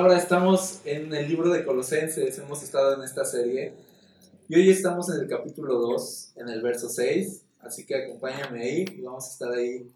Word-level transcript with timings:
Ahora 0.00 0.16
estamos 0.16 0.80
en 0.84 1.12
el 1.12 1.28
libro 1.28 1.50
de 1.50 1.64
Colosenses, 1.64 2.38
hemos 2.38 2.62
estado 2.62 2.94
en 2.94 3.02
esta 3.02 3.24
serie 3.24 3.74
y 4.48 4.54
hoy 4.54 4.70
estamos 4.70 5.08
en 5.08 5.22
el 5.22 5.28
capítulo 5.28 5.74
2, 5.80 6.34
en 6.36 6.48
el 6.50 6.62
verso 6.62 6.88
6, 6.88 7.44
así 7.58 7.84
que 7.84 7.96
acompáñame 7.96 8.62
ahí 8.62 8.84
y 8.96 9.00
vamos 9.00 9.26
a 9.26 9.32
estar 9.32 9.52
ahí 9.52 9.90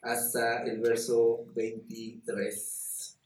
hasta 0.00 0.62
el 0.62 0.80
verso 0.80 1.44
23. 1.54 3.18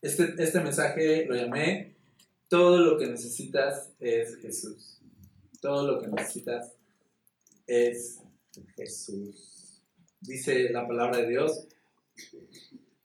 Este, 0.00 0.34
este 0.38 0.60
mensaje 0.60 1.26
lo 1.26 1.34
llamé 1.36 1.94
Todo 2.48 2.78
lo 2.78 2.96
que 2.96 3.06
necesitas 3.06 3.90
es 4.00 4.36
Jesús. 4.36 5.02
Todo 5.60 5.92
lo 5.92 6.00
que 6.00 6.08
necesitas 6.08 6.72
es 7.66 8.22
Jesús. 8.76 9.82
Dice 10.22 10.70
la 10.70 10.88
palabra 10.88 11.18
de 11.18 11.28
Dios. 11.28 11.68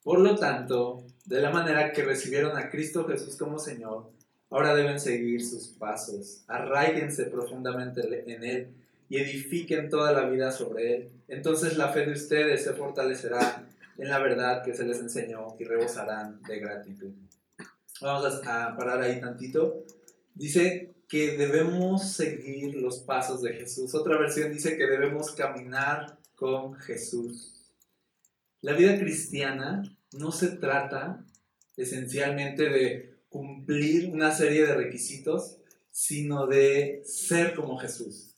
Por 0.04 0.22
lo 0.22 0.38
tanto, 0.38 1.04
de 1.26 1.42
la 1.42 1.50
manera 1.50 1.92
que 1.92 2.04
recibieron 2.04 2.56
a 2.58 2.70
Cristo 2.70 3.06
Jesús 3.08 3.36
como 3.36 3.58
Señor, 3.58 4.12
ahora 4.50 4.76
deben 4.76 5.00
seguir 5.00 5.46
sus 5.46 5.68
pasos. 5.68 6.44
Arraíguense 6.48 7.26
profundamente 7.26 8.02
en 8.32 8.44
Él 8.44 8.68
y 9.10 9.18
edifiquen 9.18 9.90
toda 9.90 10.12
la 10.12 10.30
vida 10.30 10.52
sobre 10.52 10.96
Él. 10.96 11.10
Entonces 11.28 11.78
la 11.78 11.90
fe 11.90 12.06
de 12.06 12.14
ustedes 12.14 12.64
se 12.64 12.74
fortalecerá 12.74 13.68
en 13.98 14.10
la 14.10 14.20
verdad 14.20 14.64
que 14.64 14.74
se 14.74 14.86
les 14.86 15.00
enseñó 15.00 15.56
y 15.60 15.64
rebosarán 15.64 16.42
de 16.44 16.60
gratitud. 16.60 17.12
Vamos 18.02 18.42
a 18.46 18.76
parar 18.76 19.02
ahí 19.02 19.20
tantito. 19.20 19.84
Dice 20.34 20.94
que 21.08 21.38
debemos 21.38 22.12
seguir 22.12 22.76
los 22.76 23.00
pasos 23.00 23.42
de 23.42 23.54
Jesús. 23.54 23.96
Otra 23.96 24.18
versión 24.18 24.52
dice 24.52 24.78
que 24.78 24.86
debemos 24.86 25.32
caminar 25.32 26.18
con 26.36 26.76
Jesús. 26.76 27.54
La 28.62 28.74
vida 28.74 28.98
cristiana 29.00 29.95
no 30.18 30.32
se 30.32 30.50
trata 30.50 31.26
esencialmente 31.78 32.70
de 32.70 33.16
cumplir 33.30 34.10
una 34.12 34.32
serie 34.32 34.66
de 34.66 34.76
requisitos, 34.76 35.58
sino 35.92 36.48
de 36.48 37.02
ser 37.06 37.54
como 37.54 37.78
Jesús. 37.78 38.36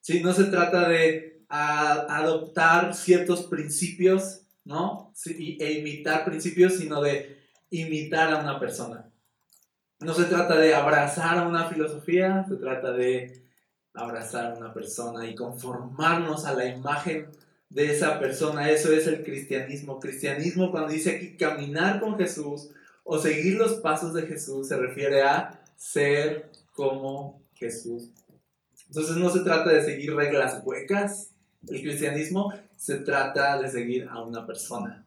¿Sí? 0.00 0.20
No 0.22 0.32
se 0.32 0.44
trata 0.44 0.88
de 0.88 1.44
adoptar 1.48 2.94
ciertos 2.94 3.42
principios, 3.44 4.42
¿no? 4.64 5.12
e 5.26 5.72
imitar 5.72 6.24
principios, 6.24 6.74
sino 6.74 7.02
de 7.02 7.40
imitar 7.70 8.32
a 8.32 8.38
una 8.38 8.58
persona. 8.60 9.10
No 10.00 10.14
se 10.14 10.24
trata 10.24 10.56
de 10.56 10.74
abrazar 10.74 11.38
a 11.38 11.48
una 11.48 11.68
filosofía, 11.68 12.44
se 12.48 12.56
trata 12.56 12.92
de 12.92 13.50
abrazar 13.94 14.52
a 14.52 14.58
una 14.58 14.72
persona 14.72 15.28
y 15.28 15.34
conformarnos 15.34 16.46
a 16.46 16.54
la 16.54 16.66
imagen 16.66 17.30
de 17.70 17.92
esa 17.92 18.18
persona. 18.18 18.70
Eso 18.70 18.92
es 18.92 19.06
el 19.06 19.22
cristianismo. 19.22 19.98
Cristianismo 19.98 20.70
cuando 20.70 20.92
dice 20.92 21.16
aquí 21.16 21.36
caminar 21.36 22.00
con 22.00 22.18
Jesús 22.18 22.70
o 23.04 23.18
seguir 23.18 23.54
los 23.54 23.74
pasos 23.74 24.12
de 24.12 24.22
Jesús 24.22 24.68
se 24.68 24.76
refiere 24.76 25.22
a 25.22 25.62
ser 25.76 26.50
como 26.72 27.40
Jesús. 27.54 28.10
Entonces 28.88 29.16
no 29.16 29.30
se 29.30 29.40
trata 29.40 29.72
de 29.72 29.84
seguir 29.84 30.14
reglas 30.14 30.60
huecas. 30.64 31.30
El 31.66 31.80
cristianismo 31.80 32.52
se 32.76 32.96
trata 32.96 33.60
de 33.60 33.70
seguir 33.70 34.08
a 34.10 34.22
una 34.22 34.46
persona. 34.46 35.06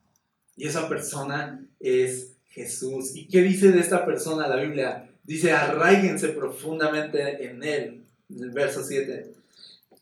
Y 0.56 0.68
esa 0.68 0.88
persona 0.88 1.66
es 1.80 2.34
Jesús. 2.50 3.16
¿Y 3.16 3.28
qué 3.28 3.42
dice 3.42 3.72
de 3.72 3.80
esta 3.80 4.06
persona 4.06 4.48
la 4.48 4.58
Biblia? 4.58 5.10
Dice, 5.24 5.52
arraíguense 5.52 6.30
profundamente 6.30 7.46
en 7.46 7.64
él. 7.64 8.06
En 8.30 8.44
el 8.44 8.52
verso 8.52 8.84
7 8.84 9.43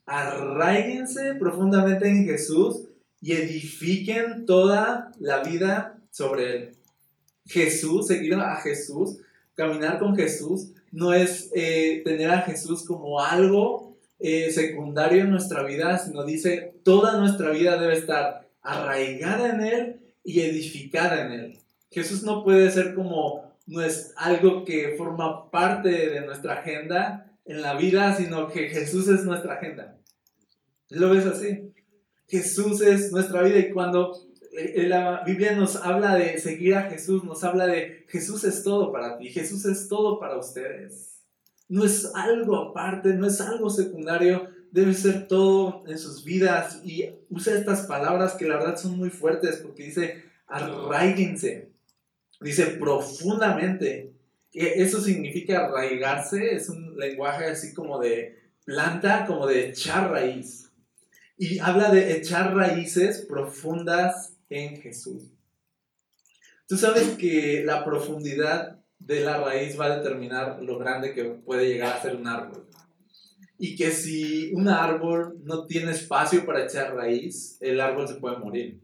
arraíguense 0.05 1.35
profundamente 1.35 2.07
en 2.07 2.25
Jesús 2.25 2.83
y 3.21 3.33
edifiquen 3.33 4.45
toda 4.45 5.11
la 5.19 5.43
vida 5.43 5.97
sobre 6.09 6.55
Él. 6.55 6.75
Jesús, 7.45 8.07
seguir 8.07 8.33
a 8.35 8.55
Jesús, 8.57 9.17
caminar 9.55 9.99
con 9.99 10.15
Jesús, 10.15 10.71
no 10.91 11.13
es 11.13 11.51
eh, 11.55 12.01
tener 12.03 12.31
a 12.31 12.41
Jesús 12.41 12.85
como 12.85 13.21
algo 13.21 13.97
eh, 14.19 14.51
secundario 14.51 15.23
en 15.23 15.31
nuestra 15.31 15.63
vida, 15.63 15.97
sino 15.97 16.23
dice, 16.23 16.75
toda 16.83 17.17
nuestra 17.17 17.49
vida 17.51 17.79
debe 17.79 17.93
estar 17.93 18.47
arraigada 18.61 19.49
en 19.49 19.61
Él 19.61 19.99
y 20.23 20.41
edificada 20.41 21.25
en 21.25 21.31
Él. 21.31 21.59
Jesús 21.89 22.23
no 22.23 22.43
puede 22.43 22.69
ser 22.71 22.93
como 22.93 23.51
no 23.67 23.81
es 23.81 24.13
algo 24.17 24.65
que 24.65 24.95
forma 24.97 25.49
parte 25.49 25.89
de 25.89 26.21
nuestra 26.21 26.55
agenda 26.59 27.30
en 27.45 27.61
la 27.61 27.75
vida, 27.75 28.15
sino 28.15 28.47
que 28.47 28.69
Jesús 28.69 29.07
es 29.07 29.25
nuestra 29.25 29.55
agenda. 29.55 29.97
¿Lo 30.89 31.09
ves 31.09 31.25
así? 31.25 31.71
Jesús 32.27 32.81
es 32.81 33.11
nuestra 33.11 33.41
vida 33.43 33.59
y 33.59 33.71
cuando 33.71 34.13
eh, 34.57 34.87
la 34.87 35.23
Biblia 35.25 35.53
nos 35.53 35.75
habla 35.77 36.15
de 36.15 36.37
seguir 36.37 36.75
a 36.75 36.89
Jesús, 36.89 37.23
nos 37.23 37.43
habla 37.43 37.67
de 37.67 38.05
Jesús 38.07 38.43
es 38.43 38.63
todo 38.63 38.91
para 38.91 39.17
ti, 39.17 39.29
Jesús 39.29 39.65
es 39.65 39.87
todo 39.87 40.19
para 40.19 40.37
ustedes. 40.37 41.19
No 41.69 41.85
es 41.85 42.11
algo 42.15 42.57
aparte, 42.57 43.13
no 43.13 43.27
es 43.27 43.39
algo 43.39 43.69
secundario, 43.69 44.49
debe 44.71 44.93
ser 44.93 45.27
todo 45.27 45.83
en 45.87 45.97
sus 45.97 46.23
vidas. 46.23 46.81
Y 46.83 47.09
usa 47.29 47.57
estas 47.57 47.85
palabras 47.85 48.33
que 48.33 48.45
la 48.45 48.57
verdad 48.57 48.77
son 48.77 48.97
muy 48.97 49.09
fuertes 49.09 49.57
porque 49.57 49.83
dice 49.83 50.23
arraíguense, 50.47 51.71
dice 52.41 52.65
profundamente. 52.65 54.13
Eso 54.53 54.99
significa 55.01 55.65
arraigarse, 55.65 56.55
es 56.55 56.69
un 56.69 56.97
lenguaje 56.97 57.45
así 57.45 57.73
como 57.73 57.99
de 57.99 58.37
planta, 58.65 59.25
como 59.25 59.47
de 59.47 59.69
echar 59.69 60.11
raíz 60.11 60.71
y 61.41 61.57
habla 61.57 61.89
de 61.89 62.15
echar 62.15 62.55
raíces 62.55 63.25
profundas 63.27 64.37
en 64.47 64.79
Jesús. 64.79 65.23
Tú 66.67 66.77
sabes 66.77 67.17
que 67.17 67.63
la 67.65 67.83
profundidad 67.83 68.79
de 68.99 69.21
la 69.21 69.43
raíz 69.43 69.79
va 69.79 69.85
a 69.85 69.97
determinar 69.97 70.61
lo 70.61 70.77
grande 70.77 71.15
que 71.15 71.23
puede 71.23 71.67
llegar 71.67 71.97
a 71.97 72.01
ser 72.03 72.15
un 72.15 72.27
árbol. 72.27 72.67
Y 73.57 73.75
que 73.75 73.89
si 73.89 74.53
un 74.53 74.67
árbol 74.67 75.39
no 75.43 75.65
tiene 75.65 75.93
espacio 75.93 76.45
para 76.45 76.63
echar 76.63 76.93
raíz, 76.93 77.57
el 77.59 77.81
árbol 77.81 78.07
se 78.07 78.15
puede 78.15 78.37
morir. 78.37 78.79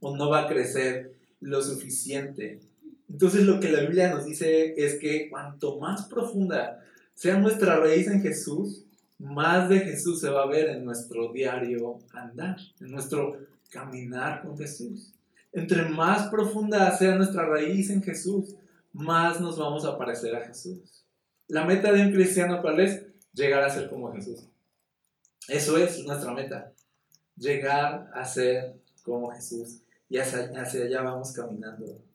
O 0.00 0.16
no 0.16 0.30
va 0.30 0.44
a 0.44 0.48
crecer 0.48 1.18
lo 1.40 1.60
suficiente. 1.60 2.60
Entonces 3.08 3.44
lo 3.44 3.58
que 3.58 3.70
la 3.70 3.80
Biblia 3.80 4.12
nos 4.12 4.26
dice 4.26 4.74
es 4.76 4.98
que 4.98 5.28
cuanto 5.30 5.78
más 5.78 6.06
profunda 6.06 6.84
sea 7.14 7.38
nuestra 7.38 7.76
raíz 7.76 8.06
en 8.08 8.22
Jesús, 8.22 8.84
más 9.18 9.68
de 9.68 9.80
Jesús 9.80 10.20
se 10.20 10.30
va 10.30 10.42
a 10.42 10.48
ver 10.48 10.68
en 10.68 10.84
nuestro 10.84 11.32
diario 11.32 11.98
andar, 12.12 12.56
en 12.80 12.90
nuestro 12.90 13.38
caminar 13.70 14.42
con 14.42 14.56
Jesús. 14.56 15.12
Entre 15.52 15.82
más 15.88 16.28
profunda 16.28 16.96
sea 16.96 17.16
nuestra 17.16 17.46
raíz 17.46 17.90
en 17.90 18.02
Jesús, 18.02 18.54
más 18.92 19.40
nos 19.40 19.58
vamos 19.58 19.84
a 19.84 19.96
parecer 19.98 20.36
a 20.36 20.46
Jesús. 20.46 21.04
La 21.48 21.64
meta 21.64 21.90
de 21.90 22.02
un 22.02 22.12
cristiano, 22.12 22.60
¿cuál 22.60 22.80
es? 22.80 23.06
Llegar 23.32 23.62
a 23.62 23.70
ser 23.70 23.88
como 23.88 24.12
Jesús. 24.12 24.46
Eso 25.48 25.78
es 25.78 26.04
nuestra 26.04 26.32
meta. 26.34 26.72
Llegar 27.36 28.10
a 28.12 28.24
ser 28.24 28.76
como 29.02 29.30
Jesús. 29.30 29.80
Y 30.10 30.18
hacia, 30.18 30.50
hacia 30.60 30.84
allá 30.84 31.02
vamos 31.02 31.32
caminando. 31.32 32.07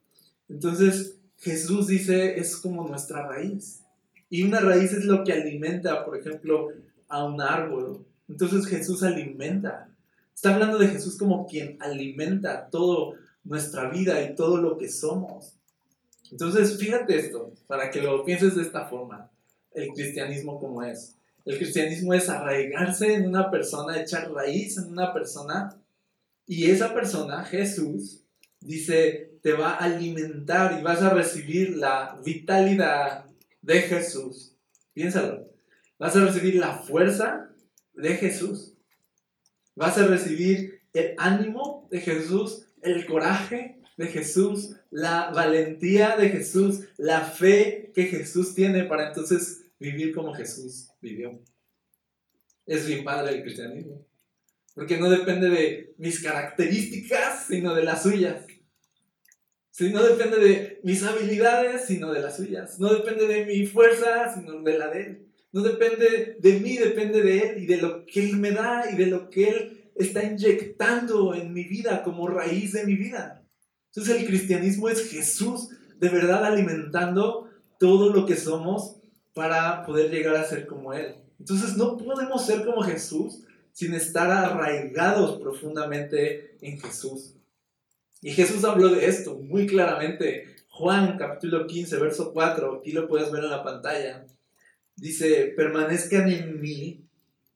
Entonces, 0.50 1.18
Jesús 1.38 1.88
dice, 1.88 2.40
es 2.40 2.56
como 2.58 2.88
nuestra 2.88 3.28
raíz. 3.28 3.84
Y 4.30 4.44
una 4.44 4.59
raíz 4.59 4.94
es 4.94 5.06
lo 5.06 5.24
que 5.24 5.34
alimenta, 5.34 6.06
por 6.06 6.18
ejemplo, 6.18 6.70
a 7.08 7.26
un 7.26 7.42
árbol. 7.42 8.06
Entonces 8.28 8.66
Jesús 8.66 9.04
alimenta. 9.04 9.90
Está 10.34 10.54
hablando 10.54 10.78
de 10.78 10.88
Jesús 10.88 11.18
como 11.18 11.46
quien 11.46 11.78
alimenta 11.80 12.70
toda 12.70 13.18
nuestra 13.44 13.90
vida 13.90 14.22
y 14.24 14.36
todo 14.36 14.58
lo 14.58 14.78
que 14.78 14.90
somos. 14.90 15.54
Entonces, 16.31 16.78
fíjate 16.80 17.16
esto, 17.16 17.54
para 17.68 17.92
que 17.92 18.02
lo 18.02 18.25
pienses 18.25 18.56
de 18.56 18.64
esta 18.64 18.86
forma, 18.86 19.30
el 19.72 19.90
cristianismo 19.90 20.60
como 20.60 20.81
es. 20.81 21.16
El 21.46 21.58
cristianismo 21.58 22.14
es 22.14 22.30
arraigarse 22.30 23.14
en 23.14 23.28
una 23.28 23.52
persona, 23.52 24.02
echar 24.02 24.31
raíz 24.31 24.78
en 24.78 24.86
una 24.86 25.14
persona, 25.14 25.78
y 26.48 26.72
esa 26.72 26.94
persona, 26.94 27.44
Jesús, 27.44 28.24
dice, 28.60 29.32
te 29.44 29.52
va 29.52 29.74
a 29.74 29.84
alimentar 29.84 30.80
y 30.80 30.81
vas 30.81 31.02
a 31.02 31.09
recibir 31.09 31.75
la 31.75 32.18
vitalidad 32.25 33.25
de 33.62 33.81
Jesús. 33.81 34.56
Piénsalo. 34.94 35.51
Vas 36.00 36.16
a 36.16 36.25
recibir 36.25 36.56
la 36.56 36.78
fuerza 36.78 37.50
de 37.94 38.16
Jesús. 38.16 38.74
Vas 39.75 39.98
a 39.98 40.07
recibir 40.07 40.81
el 40.94 41.13
ánimo 41.18 41.90
de 41.92 42.00
Jesús, 42.00 42.68
el 42.81 43.06
coraje 43.06 43.81
de 43.98 44.07
Jesús, 44.07 44.78
la 44.90 45.31
valentía 45.31 46.16
de 46.16 46.30
Jesús, 46.30 46.80
la 46.98 47.22
fe 47.22 47.92
que 47.94 48.06
Jesús 48.06 48.56
tiene 48.56 48.86
para 48.86 49.10
entonces 49.10 49.66
vivir 49.78 50.16
como 50.16 50.34
Jesús 50.34 50.89
vivió. 51.01 51.38
Es 52.66 52.88
mi 52.88 53.01
padre 53.01 53.36
el 53.36 53.42
cristianismo. 53.42 54.07
Porque 54.74 54.98
no 54.98 55.10
depende 55.10 55.50
de 55.50 55.94
mis 55.98 56.24
características, 56.24 57.48
sino 57.48 57.75
de 57.75 57.84
las 57.84 58.04
suyas. 58.04 58.46
No 59.80 60.04
depende 60.04 60.38
de 60.38 60.80
mis 60.84 61.04
habilidades, 61.04 61.86
sino 61.86 62.12
de 62.12 62.22
las 62.22 62.38
suyas. 62.38 62.80
No 62.80 62.94
depende 62.94 63.28
de 63.28 63.46
mi 63.46 63.66
fuerza, 63.66 64.34
sino 64.34 64.62
de 64.62 64.78
la 64.78 64.88
de 64.90 65.02
él. 65.02 65.34
No 65.54 65.62
depende 65.62 66.38
de 66.40 66.60
mí, 66.60 66.78
depende 66.78 67.22
de 67.22 67.38
Él 67.38 67.64
y 67.64 67.68
de 67.68 67.78
lo 67.78 68.06
que 68.08 68.28
Él 68.28 68.38
me 68.38 68.52
da 68.52 68.90
y 68.92 68.96
de 68.96 69.06
lo 69.06 69.30
que 69.30 69.50
Él 69.50 69.92
está 69.96 70.24
inyectando 70.24 71.36
en 71.36 71.54
mi 71.54 71.64
vida 71.66 72.02
como 72.02 72.28
raíz 72.28 72.74
de 72.74 72.86
mi 72.86 72.96
vida. 72.96 73.46
Entonces 73.90 74.20
el 74.20 74.25
cristianismo 74.25 74.90
es 74.90 75.12
Jesús 75.12 75.70
de 76.00 76.10
verdad 76.10 76.44
alimentando 76.44 77.52
todo 77.80 78.12
lo 78.12 78.25
que 78.25 78.36
somos 78.36 78.96
para 79.36 79.86
poder 79.86 80.10
llegar 80.10 80.36
a 80.36 80.44
ser 80.44 80.66
como 80.66 80.92
Él. 80.92 81.18
Entonces 81.40 81.78
no 81.78 81.98
podemos 81.98 82.44
ser 82.44 82.66
como 82.66 82.81
Jesús 82.81 83.44
sin 83.72 83.94
estar 83.94 84.31
arraigados 84.31 85.40
profundamente 85.40 86.58
en 86.62 86.80
Jesús. 86.80 87.36
Y 88.24 88.31
Jesús 88.31 88.64
habló 88.64 88.88
de 88.88 89.06
esto 89.06 89.36
muy 89.36 89.68
claramente. 89.68 90.56
Juan 90.70 91.18
capítulo 91.18 91.68
15, 91.68 91.98
verso 91.98 92.31
4, 92.31 92.80
aquí 92.80 92.94
lo 92.94 93.06
puedes 93.06 93.30
ver 93.30 93.44
en 93.44 93.50
la 93.50 93.66
pantalla. 93.66 94.25
Dice, 94.96 95.54
permanezcan 95.58 96.31
en 96.31 96.62
mí 96.62 97.06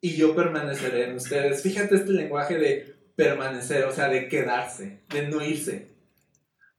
y 0.02 0.16
yo 0.18 0.36
permaneceré 0.36 1.06
en 1.06 1.16
ustedes. 1.16 1.64
Fíjate 1.64 1.96
este 1.96 2.12
lenguaje 2.12 2.58
de 2.58 2.96
permanecer, 3.16 3.86
o 3.86 3.94
sea, 3.94 4.10
de 4.10 4.28
quedarse, 4.28 5.00
de 5.10 5.30
no 5.30 5.42
irse. 5.42 5.88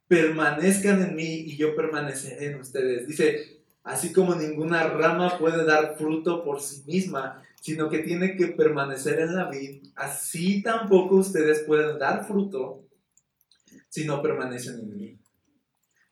Permanezcan 0.07 1.03
en 1.03 1.17
mí 1.17 1.45
y 1.47 1.57
yo 1.57 1.75
permaneceré 1.75 2.49
en 2.49 2.61
ustedes. 2.61 3.09
Dice, 3.09 3.63
así 3.85 4.13
como 4.13 4.35
ninguna 4.35 4.87
rama 4.87 5.39
puede 5.39 5.65
dar 5.65 5.97
fruto 5.97 6.45
por 6.45 6.61
sí 6.61 6.83
misma, 6.87 7.43
sino 7.63 7.89
que 7.89 8.01
tiene 8.01 8.37
que 8.37 8.49
permanecer 8.49 9.19
en 9.21 9.35
la 9.35 9.49
vid, 9.49 9.83
así 9.97 10.63
tampoco 10.63 11.17
ustedes 11.17 11.61
pueden 11.61 11.99
dar 11.99 12.27
fruto 12.27 12.88
si 13.89 14.05
no 14.05 14.23
permanecen 14.23 14.81
en 14.81 14.97
mí. 14.97 15.19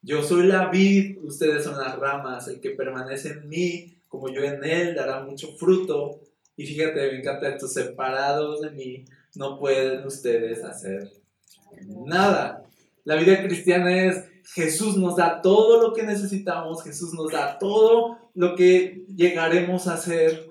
Yo 0.02 0.22
soy 0.22 0.46
la 0.46 0.68
vid, 0.68 1.18
ustedes 1.22 1.64
son 1.64 1.78
las 1.78 1.98
ramas, 1.98 2.46
el 2.48 2.60
que 2.60 2.70
permanece 2.70 3.30
en 3.30 3.48
mí, 3.48 3.98
como 4.08 4.28
yo 4.28 4.42
en 4.42 4.62
él, 4.64 4.94
dará 4.94 5.24
mucho 5.24 5.56
fruto. 5.56 6.20
Y 6.56 6.66
fíjate, 6.66 7.10
me 7.10 7.18
encanta 7.18 7.48
esto, 7.48 7.66
separados 7.66 8.60
de 8.60 8.70
mí, 8.70 9.04
no 9.34 9.58
pueden 9.58 10.06
ustedes 10.06 10.62
hacer 10.64 11.10
nada. 11.84 12.64
La 13.04 13.16
vida 13.16 13.42
cristiana 13.42 14.04
es 14.04 14.24
Jesús 14.54 14.96
nos 14.96 15.16
da 15.16 15.42
todo 15.42 15.82
lo 15.82 15.92
que 15.92 16.04
necesitamos, 16.04 16.82
Jesús 16.84 17.12
nos 17.14 17.32
da 17.32 17.58
todo 17.58 18.30
lo 18.34 18.54
que 18.54 19.04
llegaremos 19.08 19.88
a 19.88 19.94
hacer. 19.94 20.50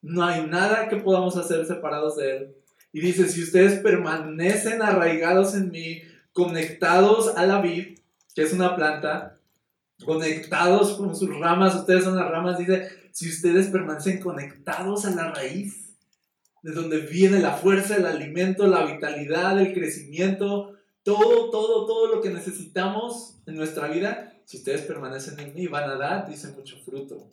No 0.00 0.24
hay 0.24 0.46
nada 0.46 0.88
que 0.88 0.96
podamos 0.96 1.36
hacer 1.36 1.66
separados 1.66 2.16
de 2.16 2.36
Él. 2.36 2.56
Y 2.92 3.00
dice, 3.00 3.28
si 3.28 3.42
ustedes 3.42 3.80
permanecen 3.80 4.80
arraigados 4.80 5.54
en 5.54 5.70
mí, 5.70 6.02
conectados 6.36 7.34
a 7.34 7.46
la 7.46 7.62
vid, 7.62 7.98
que 8.34 8.42
es 8.42 8.52
una 8.52 8.76
planta, 8.76 9.40
conectados 10.04 10.98
con 10.98 11.16
sus 11.16 11.34
ramas, 11.34 11.74
ustedes 11.74 12.04
son 12.04 12.14
las 12.14 12.30
ramas, 12.30 12.58
dice, 12.58 12.90
si 13.10 13.30
ustedes 13.30 13.68
permanecen 13.68 14.20
conectados 14.20 15.06
a 15.06 15.12
la 15.12 15.32
raíz, 15.32 15.94
de 16.62 16.72
donde 16.72 16.98
viene 16.98 17.40
la 17.40 17.54
fuerza, 17.54 17.96
el 17.96 18.04
alimento, 18.04 18.66
la 18.66 18.84
vitalidad, 18.84 19.58
el 19.58 19.72
crecimiento, 19.72 20.74
todo, 21.02 21.48
todo, 21.48 21.86
todo 21.86 22.14
lo 22.14 22.20
que 22.20 22.28
necesitamos 22.28 23.38
en 23.46 23.54
nuestra 23.56 23.88
vida, 23.88 24.34
si 24.44 24.58
ustedes 24.58 24.82
permanecen 24.82 25.40
en 25.40 25.54
mí, 25.54 25.68
van 25.68 25.88
a 25.88 25.96
dar, 25.96 26.28
dice 26.28 26.48
mucho 26.48 26.76
fruto. 26.84 27.30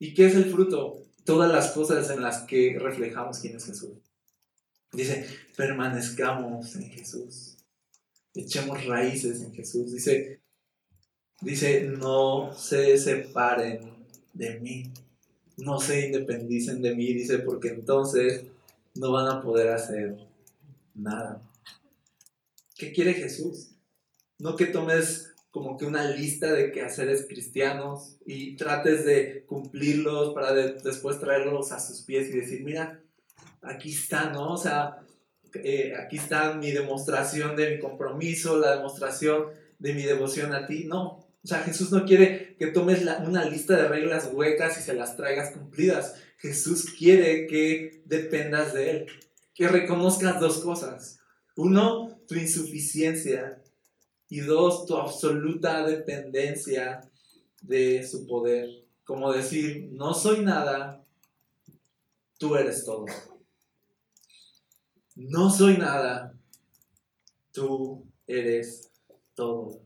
¿Y 0.00 0.12
qué 0.12 0.26
es 0.26 0.34
el 0.34 0.46
fruto? 0.46 1.04
Todas 1.24 1.52
las 1.52 1.70
cosas 1.70 2.10
en 2.10 2.20
las 2.20 2.40
que 2.40 2.76
reflejamos 2.80 3.38
quién 3.38 3.54
es 3.58 3.64
Jesús. 3.64 3.92
Dice, 4.90 5.24
permanezcamos 5.56 6.74
en 6.74 6.90
Jesús. 6.90 7.51
Echemos 8.34 8.84
raíces 8.86 9.42
en 9.42 9.52
Jesús. 9.52 9.92
Dice, 9.92 10.40
dice, 11.40 11.82
no 11.82 12.52
se 12.56 12.96
separen 12.98 13.80
de 14.32 14.60
mí. 14.60 14.92
No 15.56 15.78
se 15.78 16.06
independicen 16.06 16.80
de 16.82 16.94
mí. 16.94 17.12
Dice, 17.12 17.38
porque 17.40 17.68
entonces 17.68 18.44
no 18.94 19.12
van 19.12 19.28
a 19.28 19.42
poder 19.42 19.68
hacer 19.68 20.16
nada. 20.94 21.42
¿Qué 22.76 22.92
quiere 22.92 23.14
Jesús? 23.14 23.70
No 24.38 24.56
que 24.56 24.66
tomes 24.66 25.32
como 25.52 25.76
que 25.76 25.84
una 25.84 26.10
lista 26.10 26.50
de 26.50 26.72
quehaceres 26.72 27.26
cristianos 27.28 28.16
y 28.24 28.56
trates 28.56 29.04
de 29.04 29.44
cumplirlos 29.46 30.32
para 30.32 30.54
después 30.54 31.20
traerlos 31.20 31.72
a 31.72 31.78
sus 31.78 32.00
pies 32.00 32.28
y 32.28 32.38
decir, 32.38 32.64
mira, 32.64 33.02
aquí 33.60 33.90
está, 33.90 34.30
¿no? 34.30 34.54
O 34.54 34.56
sea, 34.56 35.02
eh, 35.54 35.94
aquí 35.98 36.16
está 36.16 36.54
mi 36.54 36.70
demostración 36.70 37.56
de 37.56 37.70
mi 37.70 37.80
compromiso, 37.80 38.58
la 38.58 38.76
demostración 38.76 39.46
de 39.78 39.94
mi 39.94 40.02
devoción 40.02 40.52
a 40.54 40.66
ti. 40.66 40.84
No, 40.84 41.22
o 41.44 41.48
sea, 41.48 41.58
Jesús 41.60 41.90
no 41.90 42.04
quiere 42.04 42.56
que 42.56 42.68
tomes 42.68 43.02
una 43.26 43.44
lista 43.44 43.76
de 43.76 43.88
reglas 43.88 44.30
huecas 44.32 44.78
y 44.78 44.82
se 44.82 44.94
las 44.94 45.16
traigas 45.16 45.50
cumplidas. 45.50 46.14
Jesús 46.38 46.86
quiere 46.96 47.46
que 47.46 48.02
dependas 48.04 48.72
de 48.74 48.90
Él, 48.90 49.06
que 49.54 49.66
reconozcas 49.66 50.38
dos 50.38 50.58
cosas. 50.58 51.18
Uno, 51.56 52.20
tu 52.28 52.36
insuficiencia 52.36 53.60
y 54.28 54.40
dos, 54.40 54.86
tu 54.86 54.96
absoluta 54.96 55.84
dependencia 55.84 57.10
de 57.60 58.06
su 58.06 58.26
poder. 58.26 58.68
Como 59.04 59.32
decir, 59.32 59.88
no 59.92 60.14
soy 60.14 60.44
nada, 60.44 61.04
tú 62.38 62.54
eres 62.54 62.84
todo. 62.84 63.06
No 65.14 65.50
soy 65.50 65.76
nada, 65.76 66.34
tú 67.52 68.06
eres 68.26 68.90
todo. 69.34 69.82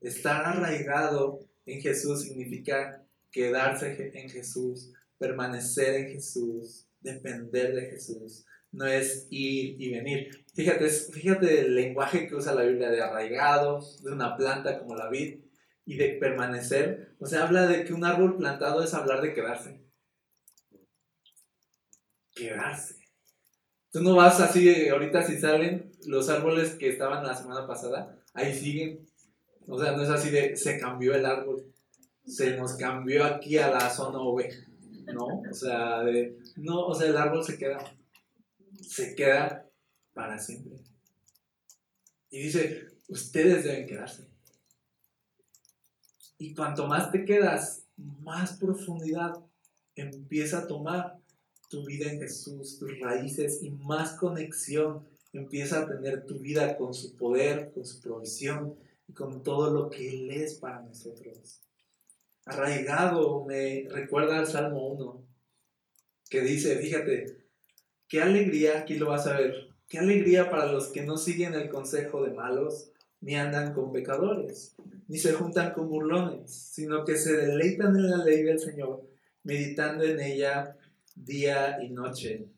Estar 0.00 0.44
arraigado 0.46 1.40
en 1.66 1.80
Jesús 1.82 2.22
significa 2.22 3.04
quedarse 3.30 4.10
en 4.14 4.28
Jesús, 4.30 4.92
permanecer 5.18 5.94
en 5.96 6.08
Jesús, 6.12 6.86
depender 7.00 7.74
de 7.74 7.90
Jesús. 7.90 8.46
No 8.72 8.86
es 8.86 9.26
ir 9.30 9.80
y 9.80 9.92
venir. 9.92 10.44
Fíjate, 10.54 10.88
fíjate 10.88 11.60
el 11.60 11.74
lenguaje 11.74 12.26
que 12.26 12.34
usa 12.34 12.54
la 12.54 12.62
Biblia 12.62 12.90
de 12.90 13.02
arraigado, 13.02 13.80
de 14.02 14.12
una 14.12 14.36
planta 14.36 14.78
como 14.78 14.96
la 14.96 15.10
vid 15.10 15.40
y 15.84 15.96
de 15.96 16.16
permanecer. 16.20 17.14
O 17.18 17.26
sea, 17.26 17.44
habla 17.44 17.66
de 17.66 17.84
que 17.84 17.92
un 17.92 18.04
árbol 18.04 18.38
plantado 18.38 18.82
es 18.82 18.94
hablar 18.94 19.20
de 19.20 19.34
quedarse. 19.34 19.84
Quedarse. 22.34 23.03
Tú 23.94 24.02
no 24.02 24.16
vas 24.16 24.40
así, 24.40 24.88
ahorita 24.88 25.22
si 25.22 25.38
salen 25.38 25.92
los 26.06 26.28
árboles 26.28 26.74
que 26.74 26.88
estaban 26.88 27.24
la 27.24 27.36
semana 27.36 27.64
pasada, 27.64 28.18
ahí 28.32 28.52
siguen. 28.52 29.06
O 29.68 29.78
sea, 29.78 29.92
no 29.92 30.02
es 30.02 30.08
así 30.08 30.30
de 30.30 30.56
se 30.56 30.80
cambió 30.80 31.14
el 31.14 31.24
árbol, 31.24 31.72
se 32.26 32.56
nos 32.56 32.74
cambió 32.74 33.24
aquí 33.24 33.56
a 33.56 33.70
la 33.70 33.88
zona 33.88 34.18
OV, 34.18 34.46
¿no? 35.12 35.26
O 35.48 35.54
sea, 35.54 36.02
de, 36.02 36.36
no, 36.56 36.88
o 36.88 36.92
sea, 36.92 37.06
el 37.06 37.16
árbol 37.16 37.44
se 37.44 37.56
queda, 37.56 37.78
se 38.82 39.14
queda 39.14 39.70
para 40.12 40.40
siempre. 40.40 40.74
Y 42.30 42.42
dice, 42.42 42.88
ustedes 43.06 43.62
deben 43.62 43.86
quedarse. 43.86 44.26
Y 46.36 46.52
cuanto 46.52 46.88
más 46.88 47.12
te 47.12 47.24
quedas, 47.24 47.84
más 47.96 48.54
profundidad 48.54 49.34
empieza 49.94 50.58
a 50.58 50.66
tomar 50.66 51.20
tu 51.68 51.84
vida 51.84 52.10
en 52.10 52.20
Jesús, 52.20 52.78
tus 52.78 52.98
raíces 53.00 53.62
y 53.62 53.70
más 53.70 54.12
conexión 54.12 55.06
empieza 55.32 55.80
a 55.80 55.88
tener 55.88 56.24
tu 56.26 56.38
vida 56.38 56.76
con 56.76 56.94
su 56.94 57.16
poder, 57.16 57.72
con 57.72 57.84
su 57.84 58.00
provisión 58.00 58.76
y 59.08 59.12
con 59.12 59.42
todo 59.42 59.72
lo 59.72 59.90
que 59.90 60.08
Él 60.08 60.30
es 60.30 60.54
para 60.54 60.80
nosotros. 60.80 61.60
Arraigado 62.46 63.44
me 63.44 63.86
recuerda 63.90 64.38
al 64.38 64.46
Salmo 64.46 64.88
1, 64.88 65.24
que 66.30 66.40
dice, 66.42 66.76
fíjate, 66.76 67.44
qué 68.06 68.20
alegría, 68.20 68.80
aquí 68.80 68.94
lo 68.94 69.08
vas 69.08 69.26
a 69.26 69.38
ver, 69.38 69.74
Qué 69.88 69.98
alegría 69.98 70.50
para 70.50 70.72
los 70.72 70.88
que 70.88 71.02
no 71.02 71.16
siguen 71.16 71.54
el 71.54 71.68
consejo 71.68 72.24
de 72.24 72.32
malos, 72.32 72.90
ni 73.20 73.36
andan 73.36 73.74
con 73.74 73.92
pecadores, 73.92 74.74
ni 75.08 75.18
se 75.18 75.32
juntan 75.34 75.72
con 75.72 75.88
burlones, 75.88 76.50
sino 76.50 77.04
que 77.04 77.16
se 77.16 77.36
deleitan 77.36 77.94
en 77.96 78.10
la 78.10 78.24
ley 78.24 78.42
del 78.42 78.58
Señor, 78.58 79.08
meditando 79.42 80.04
en 80.04 80.20
ella 80.20 80.76
día 81.14 81.78
y 81.82 81.90
noche. 81.90 82.48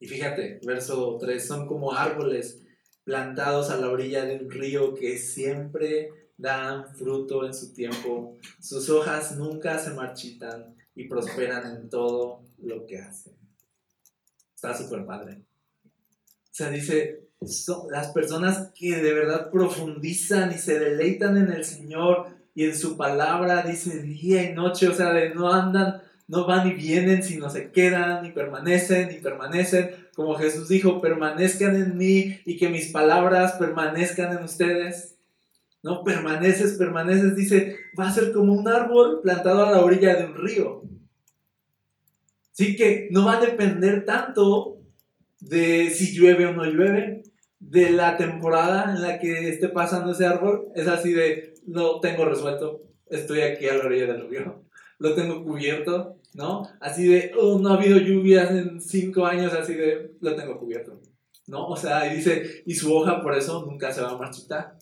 Y 0.00 0.06
fíjate, 0.06 0.60
verso 0.64 1.16
3, 1.18 1.46
son 1.46 1.66
como 1.66 1.92
árboles 1.92 2.62
plantados 3.04 3.70
a 3.70 3.76
la 3.76 3.88
orilla 3.88 4.24
de 4.24 4.36
un 4.36 4.50
río 4.50 4.94
que 4.94 5.18
siempre 5.18 6.10
dan 6.38 6.94
fruto 6.94 7.44
en 7.44 7.52
su 7.52 7.74
tiempo, 7.74 8.38
sus 8.60 8.88
hojas 8.88 9.36
nunca 9.36 9.78
se 9.78 9.90
marchitan 9.90 10.76
y 10.94 11.08
prosperan 11.08 11.76
en 11.76 11.88
todo 11.90 12.44
lo 12.58 12.86
que 12.86 12.98
hacen. 12.98 13.34
Está 14.54 14.76
súper 14.76 15.04
padre. 15.04 15.42
O 15.84 16.52
sea, 16.52 16.70
dice, 16.70 17.28
las 17.90 18.08
personas 18.12 18.72
que 18.74 18.96
de 18.96 19.12
verdad 19.12 19.50
profundizan 19.50 20.52
y 20.52 20.58
se 20.58 20.78
deleitan 20.78 21.36
en 21.36 21.50
el 21.50 21.64
Señor 21.64 22.36
y 22.54 22.64
en 22.64 22.76
su 22.76 22.96
palabra, 22.96 23.62
dice 23.62 24.02
día 24.02 24.50
y 24.50 24.54
noche, 24.54 24.88
o 24.88 24.94
sea, 24.94 25.12
de 25.12 25.34
no 25.34 25.52
andan, 25.52 26.02
no 26.28 26.46
van 26.46 26.68
y 26.68 26.74
vienen, 26.74 27.22
sino 27.22 27.50
se 27.50 27.70
quedan 27.72 28.24
y 28.24 28.32
permanecen 28.32 29.10
y 29.10 29.20
permanecen, 29.20 30.08
como 30.14 30.34
Jesús 30.34 30.68
dijo, 30.68 31.00
permanezcan 31.00 31.74
en 31.74 31.96
mí 31.96 32.38
y 32.44 32.56
que 32.58 32.68
mis 32.68 32.92
palabras 32.92 33.54
permanezcan 33.54 34.36
en 34.36 34.44
ustedes. 34.44 35.16
No, 35.82 36.04
permaneces, 36.04 36.74
permaneces, 36.74 37.34
dice, 37.34 37.76
va 37.98 38.08
a 38.08 38.12
ser 38.12 38.32
como 38.32 38.52
un 38.52 38.68
árbol 38.68 39.20
plantado 39.22 39.64
a 39.64 39.70
la 39.70 39.80
orilla 39.80 40.16
de 40.16 40.26
un 40.26 40.34
río. 40.34 40.82
Así 42.52 42.76
que 42.76 43.08
no 43.10 43.24
va 43.24 43.38
a 43.38 43.40
depender 43.40 44.04
tanto 44.04 44.78
de 45.40 45.90
si 45.90 46.12
llueve 46.12 46.46
o 46.46 46.52
no 46.52 46.64
llueve, 46.64 47.22
de 47.60 47.90
la 47.90 48.16
temporada 48.16 48.92
en 48.94 49.02
la 49.02 49.18
que 49.18 49.48
esté 49.48 49.68
pasando 49.68 50.12
ese 50.12 50.26
árbol, 50.26 50.68
es 50.74 50.86
así 50.86 51.12
de, 51.12 51.54
no 51.66 52.00
tengo 52.00 52.24
resuelto, 52.24 52.82
estoy 53.06 53.40
aquí 53.40 53.66
a 53.66 53.74
la 53.74 53.84
orilla 53.84 54.12
del 54.12 54.28
río, 54.28 54.64
lo 54.98 55.14
tengo 55.14 55.44
cubierto, 55.44 56.17
¿no? 56.34 56.68
Así 56.80 57.06
de, 57.06 57.32
oh, 57.38 57.58
no 57.58 57.70
ha 57.70 57.74
habido 57.74 57.98
lluvias 57.98 58.50
en 58.50 58.80
cinco 58.80 59.26
años, 59.26 59.52
así 59.52 59.74
de, 59.74 60.16
lo 60.20 60.34
tengo 60.34 60.58
cubierto, 60.58 61.00
¿no? 61.46 61.66
O 61.66 61.76
sea, 61.76 62.12
y 62.12 62.16
dice, 62.16 62.62
y 62.66 62.74
su 62.74 62.94
hoja 62.94 63.22
por 63.22 63.34
eso 63.34 63.64
nunca 63.66 63.92
se 63.92 64.02
va 64.02 64.10
a 64.10 64.18
marchitar, 64.18 64.78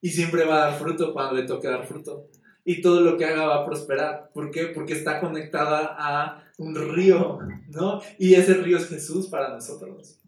y 0.00 0.10
siempre 0.10 0.44
va 0.44 0.56
a 0.56 0.70
dar 0.70 0.78
fruto 0.78 1.12
cuando 1.12 1.34
le 1.34 1.46
toque 1.46 1.68
dar 1.68 1.86
fruto, 1.86 2.28
y 2.64 2.80
todo 2.82 3.00
lo 3.00 3.16
que 3.16 3.24
haga 3.24 3.46
va 3.46 3.62
a 3.62 3.66
prosperar, 3.66 4.30
¿por 4.32 4.50
qué? 4.50 4.66
Porque 4.66 4.92
está 4.92 5.20
conectada 5.20 5.96
a 5.98 6.44
un 6.58 6.74
río, 6.74 7.38
¿no? 7.68 8.00
Y 8.18 8.34
ese 8.34 8.54
río 8.54 8.76
es 8.76 8.88
Jesús 8.88 9.28
para 9.28 9.48
nosotros 9.48 10.20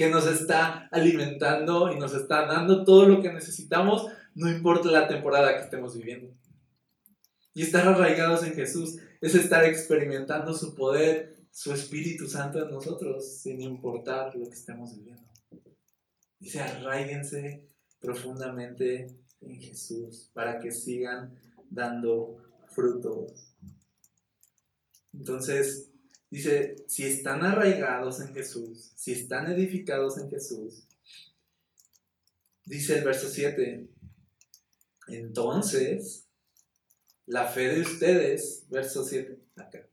que 0.00 0.08
nos 0.08 0.26
está 0.26 0.88
alimentando 0.92 1.92
y 1.92 1.98
nos 1.98 2.14
está 2.14 2.46
dando 2.46 2.84
todo 2.84 3.06
lo 3.06 3.20
que 3.20 3.30
necesitamos, 3.30 4.06
no 4.34 4.48
importa 4.48 4.90
la 4.90 5.06
temporada 5.06 5.54
que 5.54 5.60
estemos 5.60 5.94
viviendo. 5.94 6.32
Y 7.60 7.64
estar 7.64 7.86
arraigados 7.86 8.42
en 8.42 8.54
Jesús 8.54 8.96
es 9.20 9.34
estar 9.34 9.66
experimentando 9.66 10.54
su 10.54 10.74
poder, 10.74 11.36
su 11.50 11.74
Espíritu 11.74 12.26
Santo 12.26 12.64
en 12.64 12.70
nosotros, 12.70 13.36
sin 13.36 13.60
importar 13.60 14.34
lo 14.34 14.48
que 14.48 14.54
estemos 14.54 14.96
viviendo. 14.96 15.30
Dice, 16.38 16.60
arraíguense 16.60 17.68
profundamente 18.00 19.14
en 19.42 19.60
Jesús 19.60 20.30
para 20.32 20.58
que 20.58 20.72
sigan 20.72 21.38
dando 21.68 22.38
frutos. 22.70 23.52
Entonces, 25.12 25.90
Dice, 26.30 26.76
si 26.86 27.04
están 27.04 27.42
arraigados 27.42 28.20
en 28.20 28.32
Jesús, 28.32 28.92
si 28.94 29.12
están 29.12 29.50
edificados 29.50 30.16
en 30.16 30.30
Jesús, 30.30 30.86
dice 32.64 32.98
el 32.98 33.04
verso 33.04 33.28
7, 33.28 33.88
entonces 35.08 36.29
la 37.26 37.46
fe 37.46 37.68
de 37.68 37.80
ustedes, 37.80 38.66
verso 38.68 39.04
7, 39.04 39.38
acá, 39.56 39.86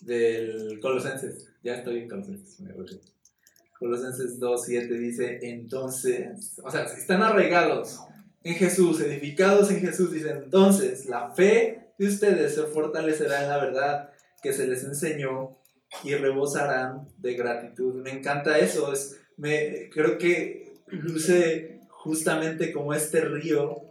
del 0.00 0.80
Colosenses, 0.80 1.48
ya 1.62 1.76
estoy 1.76 2.00
en 2.00 2.08
Colosenses, 2.08 2.60
me 2.60 2.74
Colosenses 3.78 4.38
2, 4.38 4.64
7 4.64 4.94
dice, 4.98 5.38
entonces, 5.42 6.60
o 6.62 6.70
sea, 6.70 6.84
están 6.84 7.22
arraigados 7.22 8.00
en 8.42 8.54
Jesús, 8.54 9.00
edificados 9.00 9.70
en 9.70 9.80
Jesús, 9.80 10.12
dice, 10.12 10.30
entonces 10.30 11.06
la 11.06 11.30
fe 11.30 11.92
de 11.98 12.06
ustedes 12.06 12.54
se 12.54 12.62
fortalecerá 12.64 13.42
en 13.42 13.48
la 13.48 13.58
verdad 13.58 14.10
que 14.42 14.52
se 14.52 14.66
les 14.66 14.84
enseñó 14.84 15.58
y 16.04 16.14
rebosarán 16.14 17.08
de 17.18 17.34
gratitud. 17.34 17.94
Me 17.96 18.10
encanta 18.10 18.58
eso, 18.58 18.92
es, 18.92 19.18
me, 19.36 19.88
creo 19.90 20.18
que 20.18 20.74
luce 20.88 21.80
justamente 21.88 22.72
como 22.72 22.94
este 22.94 23.20
río 23.22 23.89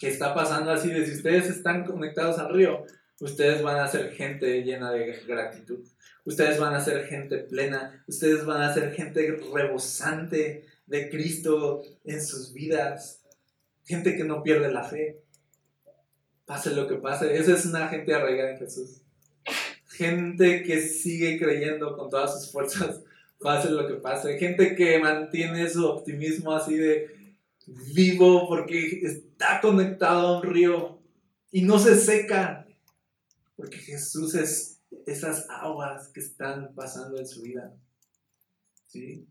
que 0.00 0.08
está 0.08 0.34
pasando 0.34 0.72
así 0.72 0.88
de 0.88 1.06
si 1.06 1.12
ustedes 1.12 1.48
están 1.48 1.84
conectados 1.84 2.40
al 2.40 2.52
río, 2.52 2.84
ustedes 3.20 3.62
van 3.62 3.78
a 3.78 3.86
ser 3.86 4.10
gente 4.10 4.64
llena 4.64 4.90
de 4.90 5.22
gratitud. 5.28 5.86
Ustedes 6.24 6.58
van 6.58 6.74
a 6.74 6.80
ser 6.80 7.06
gente 7.06 7.38
plena, 7.38 8.02
ustedes 8.08 8.44
van 8.44 8.62
a 8.62 8.74
ser 8.74 8.92
gente 8.92 9.40
rebosante 9.54 10.64
de 10.86 11.08
Cristo 11.08 11.82
en 12.04 12.20
sus 12.20 12.52
vidas, 12.52 13.22
gente 13.84 14.16
que 14.16 14.24
no 14.24 14.42
pierde 14.42 14.72
la 14.72 14.82
fe. 14.82 15.22
Pase 16.44 16.74
lo 16.74 16.88
que 16.88 16.96
pase, 16.96 17.36
esa 17.36 17.52
es 17.52 17.64
una 17.66 17.86
gente 17.88 18.12
arraigada 18.12 18.50
en 18.50 18.58
Jesús 18.58 19.02
gente 20.00 20.62
que 20.62 20.80
sigue 20.80 21.38
creyendo 21.38 21.94
con 21.94 22.08
todas 22.08 22.32
sus 22.32 22.52
fuerzas, 22.52 23.02
pase 23.38 23.70
lo 23.70 23.86
que 23.86 23.94
pase, 23.94 24.38
gente 24.38 24.74
que 24.74 24.98
mantiene 24.98 25.68
su 25.68 25.86
optimismo 25.86 26.52
así 26.52 26.74
de 26.74 27.19
vivo 27.94 28.48
porque 28.48 29.00
está 29.02 29.60
conectado 29.60 30.26
a 30.26 30.40
un 30.40 30.42
río 30.42 31.02
y 31.50 31.62
no 31.62 31.78
se 31.78 31.96
seca, 31.96 32.66
porque 33.56 33.78
Jesús 33.78 34.34
es 34.34 34.80
esas 35.06 35.48
aguas 35.48 36.08
que 36.08 36.20
están 36.20 36.74
pasando 36.74 37.18
en 37.18 37.26
su 37.26 37.42
vida. 37.42 37.74
¿Sí? 38.86 39.26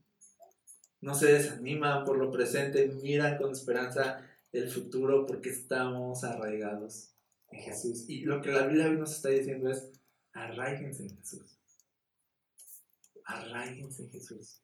No 1.02 1.14
se 1.16 1.34
desaniman 1.34 2.06
por 2.06 2.18
lo 2.18 2.32
presente, 2.32 2.88
miran 2.88 3.38
con 3.38 3.52
esperanza 3.52 4.26
el 4.52 4.70
futuro 4.70 5.26
porque 5.26 5.50
estamos 5.50 6.24
arraigados 6.24 7.14
en 7.52 7.62
Jesús. 7.62 8.06
Y 8.10 8.22
lo 8.22 8.42
que 8.42 8.52
la 8.52 8.68
Biblia 8.68 8.90
nos 8.90 9.16
está 9.16 9.30
diciendo 9.30 9.70
es, 9.70 9.92
Arraíguense 10.34 11.04
en 11.04 11.18
Jesús. 11.18 11.58
Arraíguense 13.26 14.04
en 14.04 14.12
Jesús. 14.12 14.62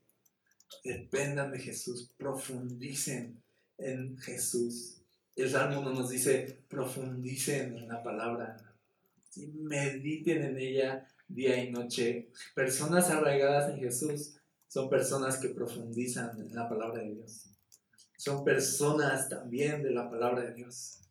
Dependan 0.84 1.51
de 1.51 1.60
Jesús. 1.60 2.13
Profundicen 2.17 3.44
en 3.77 4.17
Jesús. 4.17 5.01
El 5.36 5.50
Salmo 5.50 5.82
nos 5.89 6.10
dice, 6.10 6.63
profundicen 6.67 7.77
en 7.77 7.88
la 7.88 8.01
palabra. 8.01 8.58
Y 9.36 9.48
mediten 9.48 10.44
en 10.44 10.58
ella 10.58 11.08
día 11.27 11.62
y 11.63 11.72
noche. 11.72 12.29
Personas 12.53 13.10
arraigadas 13.10 13.70
en 13.72 13.79
Jesús 13.79 14.36
son 14.67 14.89
personas 14.89 15.38
que 15.38 15.50
profundizan 15.50 16.39
en 16.39 16.55
la 16.55 16.70
palabra 16.70 17.03
de 17.03 17.15
Dios. 17.15 17.50
Son 18.17 18.46
personas 18.46 19.27
también 19.27 19.84
de 19.84 19.91
la 19.91 20.10
palabra 20.10 20.44
de 20.44 20.53
Dios. 20.53 21.01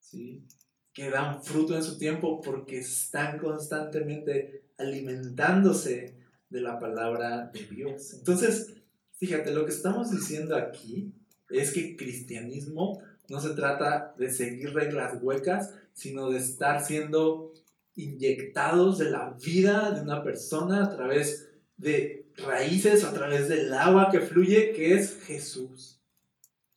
¿Sí? 0.00 0.44
que 0.92 1.08
dan 1.08 1.42
fruto 1.42 1.74
en 1.74 1.82
su 1.82 1.98
tiempo 1.98 2.40
porque 2.40 2.78
están 2.78 3.38
constantemente 3.38 4.66
alimentándose 4.78 6.18
de 6.48 6.60
la 6.60 6.78
palabra 6.78 7.50
de 7.52 7.66
Dios. 7.66 8.12
Entonces, 8.14 8.74
fíjate, 9.16 9.52
lo 9.52 9.64
que 9.64 9.72
estamos 9.72 10.10
diciendo 10.10 10.54
aquí 10.54 11.14
es 11.52 11.72
que 11.72 11.96
cristianismo 11.96 13.00
no 13.28 13.40
se 13.40 13.50
trata 13.50 14.14
de 14.18 14.30
seguir 14.30 14.74
reglas 14.74 15.18
huecas, 15.22 15.74
sino 15.94 16.30
de 16.30 16.38
estar 16.38 16.84
siendo 16.84 17.52
inyectados 17.94 18.98
de 18.98 19.10
la 19.10 19.36
vida 19.44 19.90
de 19.90 20.00
una 20.00 20.22
persona 20.22 20.84
a 20.84 20.96
través 20.96 21.48
de 21.76 22.26
raíces, 22.36 23.04
a 23.04 23.12
través 23.12 23.48
del 23.48 23.72
agua 23.72 24.10
que 24.10 24.20
fluye, 24.20 24.72
que 24.72 24.94
es 24.94 25.18
Jesús. 25.24 26.00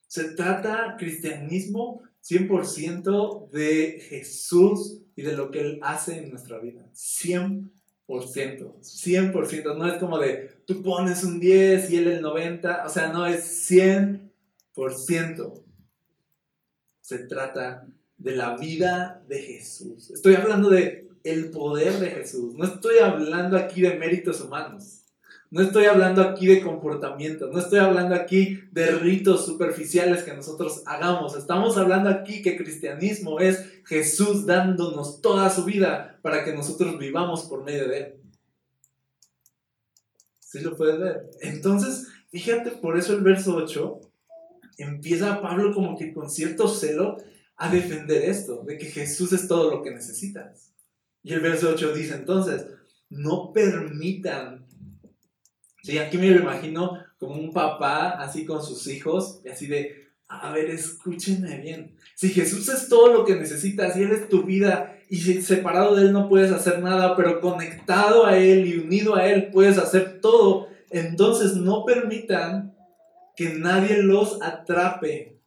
Se 0.07 0.35
trata 0.35 0.95
cristianismo 0.97 2.01
100% 2.23 3.49
de 3.49 3.99
Jesús 4.09 5.01
y 5.15 5.21
de 5.21 5.33
lo 5.33 5.51
que 5.51 5.61
Él 5.61 5.79
hace 5.83 6.17
en 6.17 6.29
nuestra 6.29 6.59
vida. 6.59 6.87
100%. 6.93 7.69
100%. 8.07 9.77
No 9.77 9.87
es 9.87 9.99
como 9.99 10.17
de 10.19 10.51
tú 10.65 10.81
pones 10.81 11.23
un 11.23 11.39
10 11.39 11.91
y 11.91 11.97
Él 11.97 12.07
el 12.07 12.21
90. 12.21 12.85
O 12.85 12.89
sea, 12.89 13.11
no 13.11 13.25
es 13.25 13.69
100%. 13.69 14.25
Se 17.01 17.19
trata 17.19 17.87
de 18.17 18.35
la 18.35 18.57
vida 18.57 19.23
de 19.27 19.41
Jesús. 19.41 20.11
Estoy 20.11 20.35
hablando 20.35 20.69
de 20.69 21.07
el 21.23 21.49
poder 21.49 21.93
de 21.99 22.11
Jesús. 22.11 22.55
No 22.55 22.65
estoy 22.65 22.99
hablando 22.99 23.57
aquí 23.57 23.81
de 23.81 23.95
méritos 23.95 24.41
humanos. 24.41 25.05
No 25.49 25.61
estoy 25.61 25.85
hablando 25.85 26.21
aquí 26.21 26.47
de 26.47 26.61
comportamiento, 26.61 27.47
no 27.47 27.59
estoy 27.59 27.79
hablando 27.79 28.15
aquí 28.15 28.59
de 28.71 28.87
ritos 28.87 29.45
superficiales 29.45 30.23
que 30.23 30.33
nosotros 30.33 30.83
hagamos. 30.85 31.37
Estamos 31.37 31.77
hablando 31.77 32.09
aquí 32.09 32.41
que 32.41 32.57
cristianismo 32.57 33.39
es 33.39 33.63
Jesús 33.85 34.45
dándonos 34.45 35.21
toda 35.21 35.49
su 35.49 35.63
vida 35.63 36.19
para 36.21 36.43
que 36.43 36.53
nosotros 36.53 36.97
vivamos 36.99 37.43
por 37.43 37.63
medio 37.63 37.87
de 37.87 37.97
Él. 37.97 38.13
¿Sí 40.39 40.59
lo 40.59 40.75
puedes 40.75 40.99
ver? 40.99 41.29
Entonces, 41.41 42.07
fíjate, 42.29 42.71
por 42.71 42.97
eso 42.97 43.13
el 43.13 43.21
verso 43.21 43.55
8 43.55 44.01
empieza 44.77 45.41
Pablo 45.41 45.73
como 45.73 45.97
que 45.97 46.13
con 46.13 46.29
cierto 46.29 46.67
celo 46.67 47.17
a 47.57 47.69
defender 47.69 48.23
esto, 48.23 48.63
de 48.63 48.77
que 48.77 48.85
Jesús 48.85 49.31
es 49.33 49.47
todo 49.47 49.71
lo 49.71 49.81
que 49.81 49.91
necesitas. 49.91 50.73
Y 51.23 51.33
el 51.33 51.39
verso 51.39 51.69
8 51.69 51.93
dice 51.93 52.15
entonces, 52.15 52.65
no 53.09 53.51
permitan 53.53 54.65
Sí, 55.85 55.99
aquí 55.99 56.17
me 56.17 56.31
lo 56.31 56.41
imagino 56.41 56.97
como 57.19 57.35
un 57.35 57.53
papá 57.53 58.17
así 58.19 58.43
con 58.43 58.63
sus 58.63 58.87
hijos, 58.87 59.41
así 59.51 59.67
de, 59.67 60.09
a 60.27 60.51
ver, 60.51 60.71
escúchenme 60.71 61.59
bien. 61.59 61.95
Si 62.15 62.29
Jesús 62.29 62.67
es 62.69 62.89
todo 62.89 63.13
lo 63.13 63.23
que 63.23 63.35
necesitas 63.35 63.95
y 63.95 64.01
Él 64.01 64.11
es 64.11 64.27
tu 64.27 64.41
vida 64.41 64.97
y 65.11 65.17
separado 65.43 65.95
de 65.95 66.07
Él 66.07 66.11
no 66.11 66.27
puedes 66.27 66.51
hacer 66.51 66.81
nada, 66.81 67.15
pero 67.15 67.39
conectado 67.39 68.25
a 68.25 68.35
Él 68.35 68.65
y 68.65 68.79
unido 68.79 69.13
a 69.13 69.27
Él 69.27 69.51
puedes 69.53 69.77
hacer 69.77 70.21
todo, 70.21 70.69
entonces 70.89 71.55
no 71.55 71.85
permitan 71.85 72.74
que 73.35 73.53
nadie 73.55 74.01
los 74.01 74.41
atrape 74.41 75.39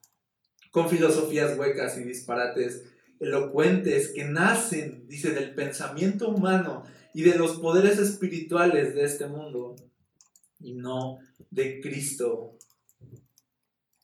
con 0.71 0.89
filosofías 0.89 1.59
huecas 1.59 1.99
y 1.99 2.05
disparates 2.05 2.85
elocuentes 3.21 4.09
que 4.09 4.25
nacen, 4.25 5.07
dice, 5.09 5.31
del 5.31 5.55
pensamiento 5.55 6.29
humano 6.29 6.85
y 7.15 7.23
de 7.23 7.37
los 7.37 7.59
poderes 7.59 7.99
espirituales 7.99 8.95
de 8.95 9.05
este 9.05 9.27
mundo 9.27 9.77
y 10.61 10.75
no 10.75 11.19
de 11.51 11.81
Cristo. 11.81 12.57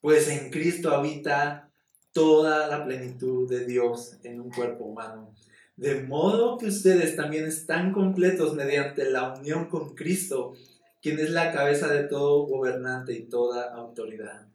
Pues 0.00 0.28
en 0.28 0.50
Cristo 0.50 0.90
habita 0.90 1.70
toda 2.12 2.68
la 2.68 2.84
plenitud 2.84 3.48
de 3.48 3.66
Dios 3.66 4.18
en 4.22 4.40
un 4.40 4.50
cuerpo 4.50 4.84
humano. 4.84 5.34
De 5.76 6.02
modo 6.02 6.56
que 6.56 6.66
ustedes 6.66 7.16
también 7.16 7.46
están 7.46 7.92
completos 7.92 8.54
mediante 8.54 9.10
la 9.10 9.34
unión 9.34 9.68
con 9.68 9.94
Cristo, 9.94 10.54
quien 11.04 11.18
es 11.18 11.32
la 11.32 11.52
cabeza 11.52 11.88
de 11.88 12.04
todo 12.04 12.46
gobernante 12.46 13.12
y 13.12 13.28
toda 13.28 13.74
autoridad. 13.74 14.48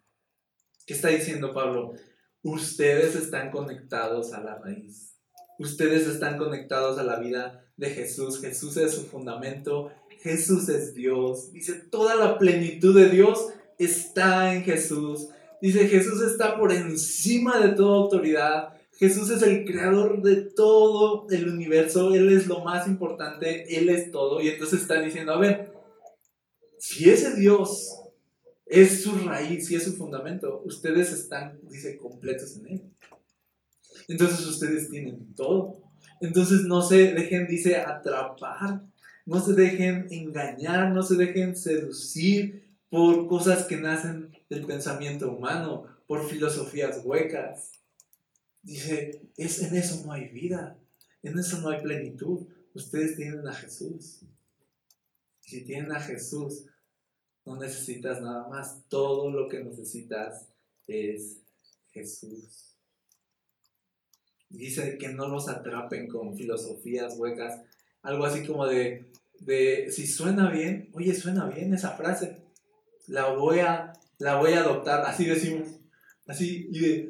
¿Qué 0.87 0.95
está 0.95 1.09
diciendo 1.09 1.53
Pablo? 1.53 1.93
Ustedes 2.41 3.15
están 3.15 3.51
conectados 3.51 4.33
a 4.33 4.41
la 4.41 4.55
raíz. 4.55 5.15
Ustedes 5.59 6.07
están 6.07 6.39
conectados 6.39 6.97
a 6.97 7.03
la 7.03 7.19
vida 7.19 7.63
de 7.77 7.91
Jesús. 7.91 8.41
Jesús 8.41 8.77
es 8.77 8.95
su 8.95 9.03
fundamento. 9.03 9.91
Jesús 10.23 10.69
es 10.69 10.95
Dios. 10.95 11.51
Dice, 11.51 11.73
toda 11.73 12.15
la 12.15 12.39
plenitud 12.39 12.99
de 12.99 13.09
Dios 13.09 13.49
está 13.77 14.51
en 14.51 14.63
Jesús. 14.63 15.27
Dice, 15.61 15.87
Jesús 15.87 16.19
está 16.23 16.57
por 16.57 16.71
encima 16.71 17.59
de 17.59 17.75
toda 17.75 17.97
autoridad. 17.97 18.69
Jesús 18.97 19.29
es 19.29 19.43
el 19.43 19.65
creador 19.65 20.23
de 20.23 20.37
todo 20.37 21.27
el 21.29 21.47
universo. 21.47 22.11
Él 22.15 22.35
es 22.35 22.47
lo 22.47 22.61
más 22.61 22.87
importante. 22.87 23.77
Él 23.77 23.89
es 23.89 24.09
todo. 24.09 24.41
Y 24.41 24.47
entonces 24.47 24.81
está 24.81 24.99
diciendo, 24.99 25.33
a 25.33 25.37
ver, 25.37 25.78
si 26.79 27.09
ese 27.09 27.35
Dios 27.35 27.99
es 28.65 29.03
su 29.03 29.15
raíz 29.19 29.69
y 29.69 29.75
es 29.75 29.83
su 29.83 29.93
fundamento, 29.97 30.61
ustedes 30.65 31.11
están, 31.11 31.59
dice, 31.69 31.97
completos 31.97 32.55
en 32.57 32.67
Él. 32.67 32.81
Entonces 34.07 34.45
ustedes 34.45 34.89
tienen 34.89 35.33
todo. 35.35 35.81
Entonces 36.21 36.61
no 36.61 36.81
se 36.81 37.13
dejen, 37.13 37.47
dice, 37.47 37.77
atrapar. 37.77 38.81
No 39.25 39.39
se 39.39 39.53
dejen 39.53 40.07
engañar, 40.09 40.91
no 40.91 41.03
se 41.03 41.15
dejen 41.15 41.55
seducir 41.55 42.67
por 42.89 43.27
cosas 43.27 43.65
que 43.65 43.77
nacen 43.77 44.31
del 44.49 44.65
pensamiento 44.65 45.31
humano, 45.31 45.85
por 46.07 46.27
filosofías 46.27 47.01
huecas. 47.03 47.73
Dice, 48.63 49.21
es, 49.37 49.61
en 49.61 49.75
eso 49.75 50.03
no 50.05 50.13
hay 50.13 50.29
vida, 50.29 50.77
en 51.21 51.37
eso 51.37 51.59
no 51.59 51.69
hay 51.69 51.81
plenitud. 51.81 52.47
Ustedes 52.73 53.15
tienen 53.15 53.47
a 53.47 53.53
Jesús. 53.53 54.21
Si 55.49 55.61
tienen 55.61 55.91
a 55.91 55.99
Jesús, 55.99 56.65
no 57.43 57.55
necesitas 57.55 58.21
nada 58.21 58.47
más. 58.47 58.83
Todo 58.87 59.31
lo 59.31 59.47
que 59.47 59.63
necesitas 59.63 60.45
es 60.85 61.39
Jesús. 61.89 62.75
Dice 64.47 64.99
que 64.99 65.09
no 65.09 65.27
los 65.27 65.49
atrapen 65.49 66.07
con 66.07 66.37
filosofías 66.37 67.17
huecas. 67.17 67.61
Algo 68.03 68.25
así 68.25 68.45
como 68.45 68.67
de, 68.67 69.07
de 69.39 69.91
si 69.91 70.05
suena 70.05 70.51
bien, 70.51 70.91
oye, 70.93 71.15
suena 71.15 71.47
bien 71.47 71.73
esa 71.73 71.97
frase. 71.97 72.43
La 73.07 73.33
voy 73.33 73.57
a, 73.61 73.93
la 74.19 74.35
voy 74.35 74.53
a 74.53 74.59
adoptar. 74.59 75.03
Así 75.03 75.25
decimos. 75.25 75.67
Así, 76.27 76.69
y 76.71 76.79
de, 76.79 77.09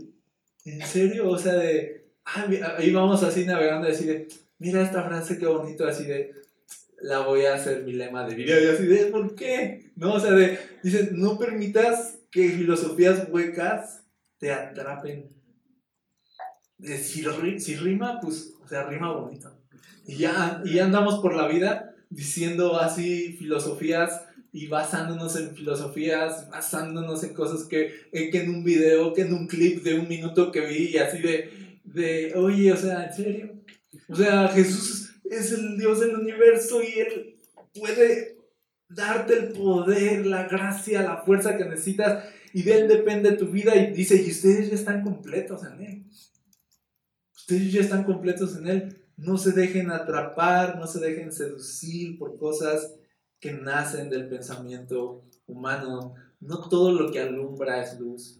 ¿en 0.64 0.82
serio? 0.88 1.30
O 1.30 1.38
sea, 1.38 1.56
de, 1.56 2.06
ah, 2.24 2.48
ahí 2.78 2.94
vamos 2.94 3.22
así 3.22 3.44
navegando 3.44 3.90
y 3.90 3.92
decir, 3.92 4.30
mira 4.60 4.82
esta 4.82 5.04
frase, 5.04 5.38
qué 5.38 5.46
bonito, 5.46 5.86
así 5.86 6.06
de, 6.06 6.39
la 7.02 7.20
voy 7.20 7.46
a 7.46 7.56
hacer 7.56 7.84
mi 7.84 7.94
lema 7.94 8.26
de 8.26 8.36
vida. 8.36 8.60
Y 8.60 8.68
así 8.68 8.86
de, 8.86 9.06
¿por 9.06 9.36
qué? 9.36 9.92
No, 9.96 10.14
o 10.14 10.20
sea, 10.20 10.32
de, 10.32 10.60
dice, 10.84 11.10
no 11.14 11.38
permitas 11.38 12.20
que 12.32 12.50
filosofías 12.50 13.28
huecas 13.30 14.04
te 14.38 14.52
atrapen. 14.52 15.30
si, 16.82 17.24
rima, 17.76 18.20
pues, 18.22 18.54
o 18.64 18.68
sea, 18.68 18.86
rima 18.86 19.12
bonito. 19.12 19.52
Y 20.06 20.18
ya, 20.18 20.62
y 20.66 20.80
andamos 20.80 21.20
por 21.20 21.36
la 21.36 21.48
vida 21.48 21.96
diciendo 22.10 22.80
así 22.80 23.34
filosofías 23.34 24.24
y 24.52 24.68
basándonos 24.68 25.36
en 25.36 25.56
filosofías, 25.56 26.50
basándonos 26.50 27.24
en 27.24 27.34
cosas 27.34 27.66
que, 27.66 27.94
que 28.12 28.42
en 28.42 28.50
un 28.50 28.64
video, 28.64 29.14
que 29.14 29.22
en 29.22 29.34
un 29.34 29.48
clip 29.48 29.84
de 29.84 30.00
un 30.00 30.08
minuto 30.08 30.52
que 30.52 30.62
vi 30.66 30.88
y 30.88 30.98
así 30.98 31.20
de, 31.20 31.80
de, 31.84 32.34
oye, 32.36 32.72
o 32.72 32.78
sea, 32.78 33.06
¿en 33.06 33.14
serio? 33.14 33.54
O 34.08 34.16
sea, 34.16 34.48
Jesús 34.48 35.09
es 35.30 35.52
el 35.52 35.78
Dios 35.78 36.00
del 36.00 36.16
universo 36.16 36.82
y 36.82 37.00
Él 37.00 37.40
puede 37.74 38.38
darte 38.88 39.34
el 39.34 39.52
poder, 39.54 40.26
la 40.26 40.48
gracia, 40.48 41.04
la 41.04 41.18
fuerza 41.18 41.56
que 41.56 41.66
necesitas 41.66 42.26
y 42.54 42.64
de 42.64 42.80
Él 42.80 42.88
depende 42.88 43.34
tu 43.34 43.48
vida 43.48 43.76
y 43.76 43.94
dice, 43.94 44.22
y 44.22 44.32
ustedes 44.32 44.70
ya 44.70 44.76
están 44.76 45.04
completos 45.04 45.64
en 45.64 45.82
Él. 45.82 46.06
Ustedes 47.36 47.72
ya 47.72 47.82
están 47.82 48.04
completos 48.04 48.56
en 48.58 48.68
Él. 48.68 49.06
No 49.18 49.38
se 49.38 49.52
dejen 49.52 49.92
atrapar, 49.92 50.78
no 50.78 50.88
se 50.88 51.00
dejen 51.00 51.32
seducir 51.32 52.18
por 52.18 52.38
cosas 52.38 52.96
que 53.40 53.52
nacen 53.52 54.10
del 54.10 54.28
pensamiento 54.28 55.24
humano. 55.46 56.16
No 56.40 56.70
todo 56.70 56.92
lo 56.92 57.12
que 57.12 57.20
alumbra 57.20 57.84
es 57.84 58.00
luz. 58.00 58.40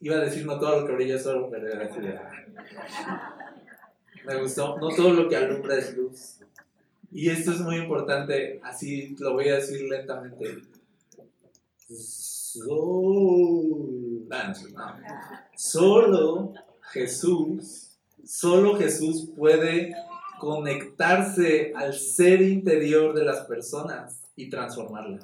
Iba 0.00 0.16
a 0.16 0.20
decir 0.20 0.46
no 0.46 0.58
todo 0.58 0.80
lo 0.80 0.86
que 0.86 0.94
brilla 0.94 1.16
es 1.16 1.26
oro, 1.26 1.50
pero 1.50 1.68
era 1.68 1.90
me 4.26 4.40
gustó. 4.40 4.78
No 4.78 4.88
todo 4.90 5.12
lo 5.12 5.28
que 5.28 5.36
alumbra 5.36 5.78
es 5.78 5.96
luz. 5.96 6.38
Y 7.10 7.28
esto 7.28 7.52
es 7.52 7.60
muy 7.60 7.76
importante, 7.76 8.58
así 8.64 9.14
lo 9.18 9.34
voy 9.34 9.48
a 9.48 9.56
decir 9.56 9.82
lentamente. 9.82 10.62
Solo 15.54 16.54
Jesús, 16.92 17.98
solo 18.24 18.76
Jesús 18.76 19.30
puede 19.36 19.94
conectarse 20.38 21.72
al 21.76 21.92
ser 21.92 22.40
interior 22.42 23.14
de 23.14 23.24
las 23.24 23.40
personas 23.40 24.22
y 24.34 24.48
transformarla. 24.48 25.20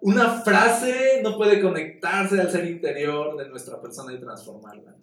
Una 0.00 0.42
frase 0.42 1.20
no 1.22 1.36
puede 1.36 1.60
conectarse 1.60 2.40
al 2.40 2.50
ser 2.50 2.66
interior 2.66 3.36
de 3.36 3.48
nuestra 3.48 3.80
persona 3.80 4.12
y 4.12 4.20
transformarla. 4.20 4.94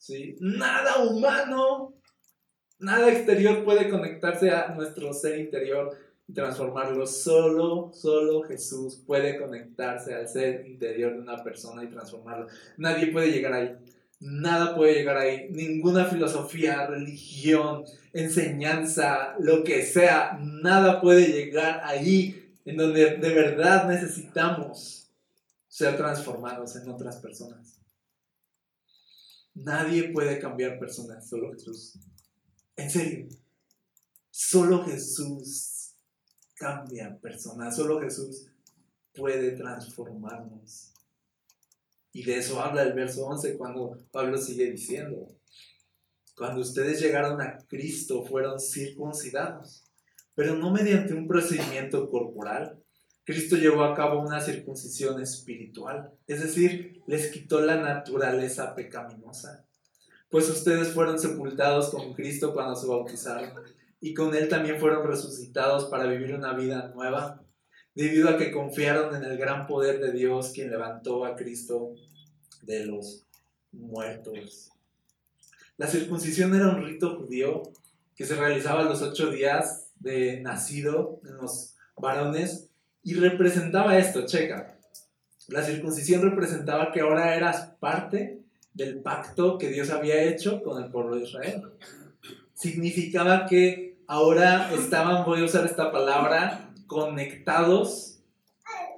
¿Sí? 0.00 0.36
Nada 0.40 1.04
humano, 1.04 1.94
nada 2.78 3.12
exterior 3.12 3.62
puede 3.64 3.88
conectarse 3.88 4.50
a 4.50 4.74
nuestro 4.74 5.12
ser 5.12 5.38
interior 5.38 5.96
y 6.26 6.32
transformarlo. 6.32 7.06
Solo, 7.06 7.92
solo 7.92 8.42
Jesús 8.42 9.02
puede 9.06 9.38
conectarse 9.38 10.14
al 10.14 10.28
ser 10.28 10.66
interior 10.66 11.12
de 11.12 11.20
una 11.20 11.44
persona 11.44 11.84
y 11.84 11.88
transformarlo. 11.88 12.48
Nadie 12.78 13.08
puede 13.08 13.30
llegar 13.30 13.52
ahí. 13.52 13.76
Nada 14.18 14.74
puede 14.74 14.94
llegar 14.94 15.18
ahí. 15.18 15.48
Ninguna 15.50 16.06
filosofía, 16.06 16.86
religión, 16.86 17.84
enseñanza, 18.12 19.34
lo 19.38 19.62
que 19.62 19.82
sea, 19.82 20.38
nada 20.40 21.00
puede 21.00 21.26
llegar 21.26 21.82
ahí 21.84 22.54
en 22.64 22.76
donde 22.76 23.16
de 23.16 23.34
verdad 23.34 23.88
necesitamos 23.88 25.10
ser 25.68 25.96
transformados 25.96 26.76
en 26.76 26.88
otras 26.90 27.16
personas. 27.16 27.79
Nadie 29.54 30.12
puede 30.12 30.38
cambiar 30.38 30.78
personas, 30.78 31.28
solo 31.28 31.52
Jesús. 31.52 31.98
En 32.76 32.90
serio, 32.90 33.28
solo 34.30 34.84
Jesús 34.84 35.94
cambia 36.54 37.18
personas, 37.20 37.76
solo 37.76 38.00
Jesús 38.00 38.46
puede 39.14 39.52
transformarnos. 39.52 40.92
Y 42.12 42.24
de 42.24 42.38
eso 42.38 42.60
habla 42.60 42.82
el 42.82 42.92
verso 42.92 43.24
11 43.26 43.56
cuando 43.56 43.98
Pablo 44.10 44.36
sigue 44.36 44.70
diciendo, 44.70 45.28
cuando 46.36 46.60
ustedes 46.60 47.00
llegaron 47.00 47.40
a 47.40 47.58
Cristo 47.68 48.24
fueron 48.24 48.58
circuncidados, 48.58 49.84
pero 50.34 50.56
no 50.56 50.72
mediante 50.72 51.14
un 51.14 51.28
procedimiento 51.28 52.08
corporal, 52.08 52.82
Cristo 53.30 53.54
llevó 53.54 53.84
a 53.84 53.94
cabo 53.94 54.20
una 54.20 54.40
circuncisión 54.40 55.22
espiritual, 55.22 56.10
es 56.26 56.42
decir, 56.42 57.00
les 57.06 57.30
quitó 57.30 57.60
la 57.60 57.76
naturaleza 57.76 58.74
pecaminosa. 58.74 59.64
Pues 60.28 60.48
ustedes 60.50 60.88
fueron 60.88 61.16
sepultados 61.16 61.90
con 61.90 62.12
Cristo 62.12 62.52
cuando 62.52 62.74
se 62.74 62.88
bautizaron 62.88 63.52
y 64.00 64.14
con 64.14 64.34
Él 64.34 64.48
también 64.48 64.80
fueron 64.80 65.06
resucitados 65.06 65.84
para 65.84 66.06
vivir 66.06 66.34
una 66.34 66.54
vida 66.54 66.90
nueva, 66.92 67.40
debido 67.94 68.28
a 68.30 68.36
que 68.36 68.50
confiaron 68.50 69.14
en 69.14 69.22
el 69.22 69.38
gran 69.38 69.68
poder 69.68 70.00
de 70.00 70.10
Dios 70.10 70.50
quien 70.52 70.68
levantó 70.68 71.24
a 71.24 71.36
Cristo 71.36 71.94
de 72.62 72.86
los 72.86 73.26
muertos. 73.70 74.70
La 75.76 75.86
circuncisión 75.86 76.52
era 76.56 76.68
un 76.70 76.84
rito 76.84 77.16
judío 77.16 77.62
que 78.16 78.26
se 78.26 78.34
realizaba 78.34 78.82
los 78.82 79.02
ocho 79.02 79.30
días 79.30 79.92
de 80.00 80.40
nacido 80.40 81.20
en 81.24 81.36
los 81.36 81.76
varones 81.96 82.69
y 83.02 83.14
representaba 83.14 83.98
esto, 83.98 84.26
checa. 84.26 84.76
La 85.48 85.62
circuncisión 85.62 86.22
representaba 86.22 86.92
que 86.92 87.00
ahora 87.00 87.34
eras 87.34 87.72
parte 87.80 88.42
del 88.72 89.00
pacto 89.00 89.58
que 89.58 89.68
Dios 89.68 89.90
había 89.90 90.22
hecho 90.22 90.62
con 90.62 90.82
el 90.82 90.90
pueblo 90.90 91.16
de 91.16 91.24
Israel. 91.24 91.72
Significaba 92.54 93.46
que 93.46 93.98
ahora 94.06 94.72
estaban, 94.74 95.24
voy 95.24 95.40
a 95.40 95.44
usar 95.44 95.64
esta 95.64 95.90
palabra, 95.90 96.72
conectados 96.86 98.20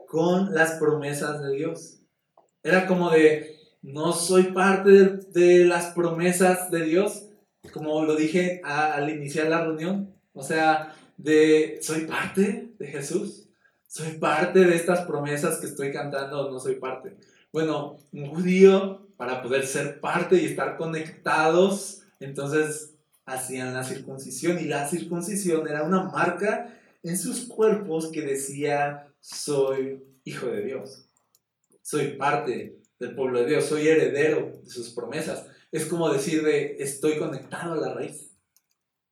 con 0.09 0.53
las 0.53 0.73
promesas 0.73 1.43
de 1.43 1.57
Dios. 1.57 2.01
Era 2.63 2.87
como 2.87 3.11
de, 3.11 3.57
no 3.81 4.13
soy 4.13 4.45
parte 4.45 4.91
de, 5.33 5.65
las 5.65 5.87
promesas 5.95 6.71
de 6.71 6.85
Dios, 6.85 7.29
como 7.73 8.05
lo 8.05 8.15
dije 8.15 8.61
al 8.65 9.09
iniciar 9.09 9.49
la 9.49 9.65
reunión. 9.65 10.15
O 10.35 10.43
sea, 10.43 10.95
de, 11.17 11.79
soy 11.81 12.03
parte 12.03 12.73
de 12.79 12.87
Jesús 12.87 13.42
soy 13.93 14.13
parte 14.13 14.61
de 14.61 14.75
estas 14.75 15.03
promesas 15.03 15.59
que 15.59 15.67
estoy 15.67 15.93
cantando 15.93 16.47
o 16.47 16.51
no 16.51 16.59
soy 16.59 16.77
parte. 16.77 17.15
Bueno, 17.53 17.99
un 18.11 18.27
judío, 18.31 19.07
para 19.19 19.43
poder 19.43 19.67
ser 19.67 20.01
parte 20.01 20.37
y 20.37 20.47
estar 20.47 20.79
conectados, 20.79 22.01
entonces 22.19 22.95
hacían 23.27 23.75
la 23.75 23.85
circuncisión 23.85 24.59
y 24.59 24.65
la 24.65 24.89
circuncisión 24.89 25.69
era 25.69 25.83
una 25.83 26.05
marca 26.05 26.75
en 27.03 27.19
sus 27.19 27.41
cuerpos 27.41 28.11
que 28.11 28.23
decía, 28.23 29.13
soy 29.21 30.03
hijo 30.25 30.47
de 30.47 30.63
Dios, 30.63 31.11
soy 31.83 32.17
parte 32.17 32.79
del 32.99 33.15
pueblo 33.15 33.41
de 33.41 33.47
Dios, 33.47 33.67
soy 33.67 33.89
heredero 33.89 34.59
de 34.65 34.71
sus 34.71 34.89
promesas. 34.89 35.45
Es 35.71 35.85
como 35.85 36.11
decir 36.11 36.43
de, 36.43 36.77
estoy 36.79 37.19
conectado 37.19 37.75
a 37.75 37.89
la 37.89 37.93
raíz, 37.93 38.31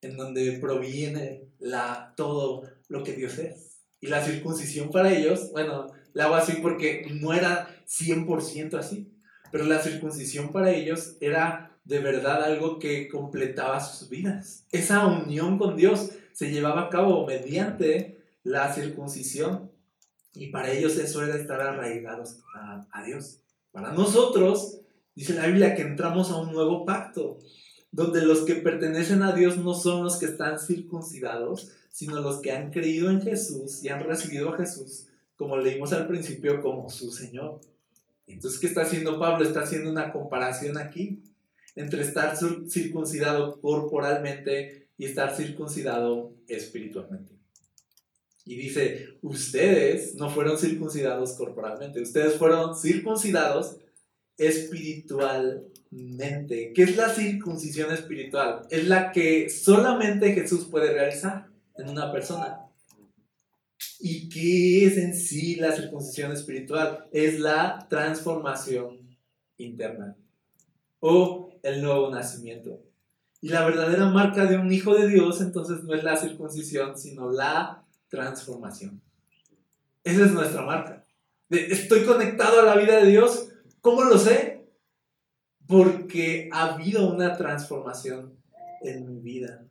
en 0.00 0.16
donde 0.16 0.52
proviene 0.58 1.50
la, 1.58 2.14
todo 2.16 2.62
lo 2.88 3.04
que 3.04 3.12
Dios 3.12 3.36
es. 3.38 3.69
Y 4.00 4.08
la 4.08 4.24
circuncisión 4.24 4.90
para 4.90 5.12
ellos, 5.12 5.50
bueno, 5.52 5.88
la 6.12 6.24
hago 6.24 6.34
así 6.34 6.54
porque 6.62 7.06
no 7.20 7.32
era 7.32 7.68
100% 7.86 8.74
así, 8.74 9.12
pero 9.52 9.64
la 9.64 9.80
circuncisión 9.80 10.52
para 10.52 10.70
ellos 10.70 11.16
era 11.20 11.78
de 11.84 11.98
verdad 11.98 12.42
algo 12.42 12.78
que 12.78 13.08
completaba 13.08 13.80
sus 13.80 14.08
vidas. 14.08 14.66
Esa 14.70 15.06
unión 15.06 15.58
con 15.58 15.76
Dios 15.76 16.10
se 16.32 16.50
llevaba 16.50 16.82
a 16.82 16.88
cabo 16.88 17.26
mediante 17.26 18.18
la 18.42 18.72
circuncisión 18.72 19.70
y 20.34 20.48
para 20.48 20.70
ellos 20.70 20.96
eso 20.96 21.22
era 21.24 21.36
estar 21.36 21.60
arraigados 21.60 22.38
a, 22.54 23.02
Dios. 23.04 23.40
Para 23.72 23.92
nosotros, 23.92 24.80
dice 25.14 25.34
la 25.34 25.46
Biblia, 25.46 25.74
que 25.74 25.82
entramos 25.82 26.30
a 26.30 26.36
un 26.36 26.52
nuevo 26.52 26.84
pacto, 26.84 27.38
donde 27.90 28.22
los 28.22 28.42
que 28.42 28.54
pertenecen 28.54 29.22
a 29.22 29.32
Dios 29.32 29.58
no 29.58 29.74
son 29.74 30.04
los 30.04 30.18
que 30.18 30.26
están 30.26 30.58
circuncidados, 30.58 31.72
sino 31.90 32.20
los 32.20 32.40
que 32.40 32.53
han 32.53 32.70
creído 32.70 33.11
en 33.11 33.20
Jesús 33.20 33.85
y 33.85 33.88
han 33.88 34.05
recibido 34.05 34.55
a 34.55 34.57
Jesús, 34.57 35.09
como 35.37 35.59
leímos 35.59 35.92
al 35.92 36.07
principio, 36.07 36.62
como 36.62 36.88
su 36.88 37.11
Señor. 37.11 37.61
Entonces, 38.26 38.61
¿qué 38.61 38.68
está 38.68 38.83
haciendo 38.83 39.18
Pablo? 39.18 39.44
Está 39.44 39.62
haciendo 39.62 39.90
una 39.90 40.12
comparación 40.12 40.79
aquí 40.79 41.22
entre 41.74 42.03
estar 42.03 42.38
circuncidado 42.68 43.61
corporalmente 43.61 44.88
y 44.96 45.05
estar 45.05 45.35
circuncidado 45.35 46.33
espiritualmente. 46.46 47.33
Y 48.44 48.55
dice, 48.57 49.18
ustedes 49.22 50.14
no 50.14 50.31
fueron 50.31 50.57
circuncidados 50.59 51.33
corporalmente, 51.35 52.00
ustedes 52.00 52.37
fueron 52.37 52.76
circuncidados 52.76 53.79
espiritualmente. 54.37 56.72
¿Qué 56.74 56.83
es 56.83 56.96
la 56.96 57.11
circuncisión 57.11 57.92
espiritual? 57.92 58.66
Es 58.70 58.88
la 58.88 59.12
que 59.12 59.50
solamente 59.50 60.33
Jesús 60.33 60.64
puede 60.64 60.92
realizar 60.92 61.49
en 61.80 61.88
una 61.88 62.12
persona. 62.12 62.60
¿Y 63.98 64.28
qué 64.28 64.86
es 64.86 64.96
en 64.96 65.14
sí 65.14 65.56
la 65.56 65.72
circuncisión 65.72 66.32
espiritual? 66.32 67.08
Es 67.12 67.38
la 67.38 67.86
transformación 67.88 69.16
interna 69.56 70.16
o 71.00 71.52
el 71.62 71.82
nuevo 71.82 72.10
nacimiento. 72.10 72.82
Y 73.42 73.48
la 73.48 73.64
verdadera 73.64 74.06
marca 74.06 74.44
de 74.44 74.58
un 74.58 74.70
hijo 74.70 74.94
de 74.94 75.08
Dios 75.08 75.40
entonces 75.40 75.82
no 75.84 75.94
es 75.94 76.04
la 76.04 76.16
circuncisión, 76.16 76.98
sino 76.98 77.30
la 77.30 77.84
transformación. 78.08 79.00
Esa 80.04 80.24
es 80.26 80.32
nuestra 80.32 80.62
marca. 80.62 81.04
estoy 81.48 82.04
conectado 82.04 82.60
a 82.60 82.64
la 82.64 82.76
vida 82.76 82.96
de 82.96 83.06
Dios. 83.06 83.48
¿Cómo 83.80 84.04
lo 84.04 84.18
sé? 84.18 84.66
Porque 85.66 86.48
ha 86.52 86.74
habido 86.74 87.10
una 87.10 87.36
transformación 87.36 88.34
en 88.82 89.06
mi 89.06 89.20
vida. 89.20 89.64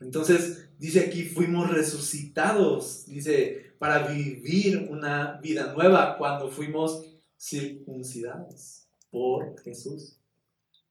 Entonces, 0.00 0.70
dice 0.78 1.00
aquí, 1.00 1.24
fuimos 1.24 1.70
resucitados, 1.70 3.06
dice, 3.06 3.74
para 3.78 4.06
vivir 4.08 4.88
una 4.90 5.40
vida 5.40 5.72
nueva 5.72 6.16
cuando 6.18 6.50
fuimos 6.50 7.04
circuncidados 7.38 8.88
por 9.10 9.60
Jesús. 9.62 10.18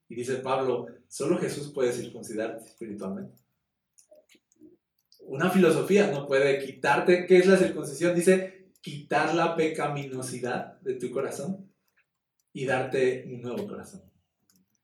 Y 0.08 0.14
dice 0.14 0.36
Pablo, 0.36 0.86
solo 1.08 1.38
Jesús 1.38 1.72
puede 1.72 1.92
circuncidarte 1.92 2.64
espiritualmente 2.64 3.46
una 5.26 5.50
filosofía 5.50 6.10
no 6.10 6.26
puede 6.26 6.64
quitarte, 6.64 7.26
¿qué 7.26 7.38
es 7.38 7.46
la 7.46 7.56
circuncisión? 7.56 8.14
Dice, 8.14 8.70
quitar 8.80 9.34
la 9.34 9.56
pecaminosidad 9.56 10.80
de 10.80 10.94
tu 10.94 11.10
corazón 11.10 11.70
y 12.52 12.64
darte 12.64 13.24
un 13.26 13.42
nuevo 13.42 13.66
corazón. 13.66 14.02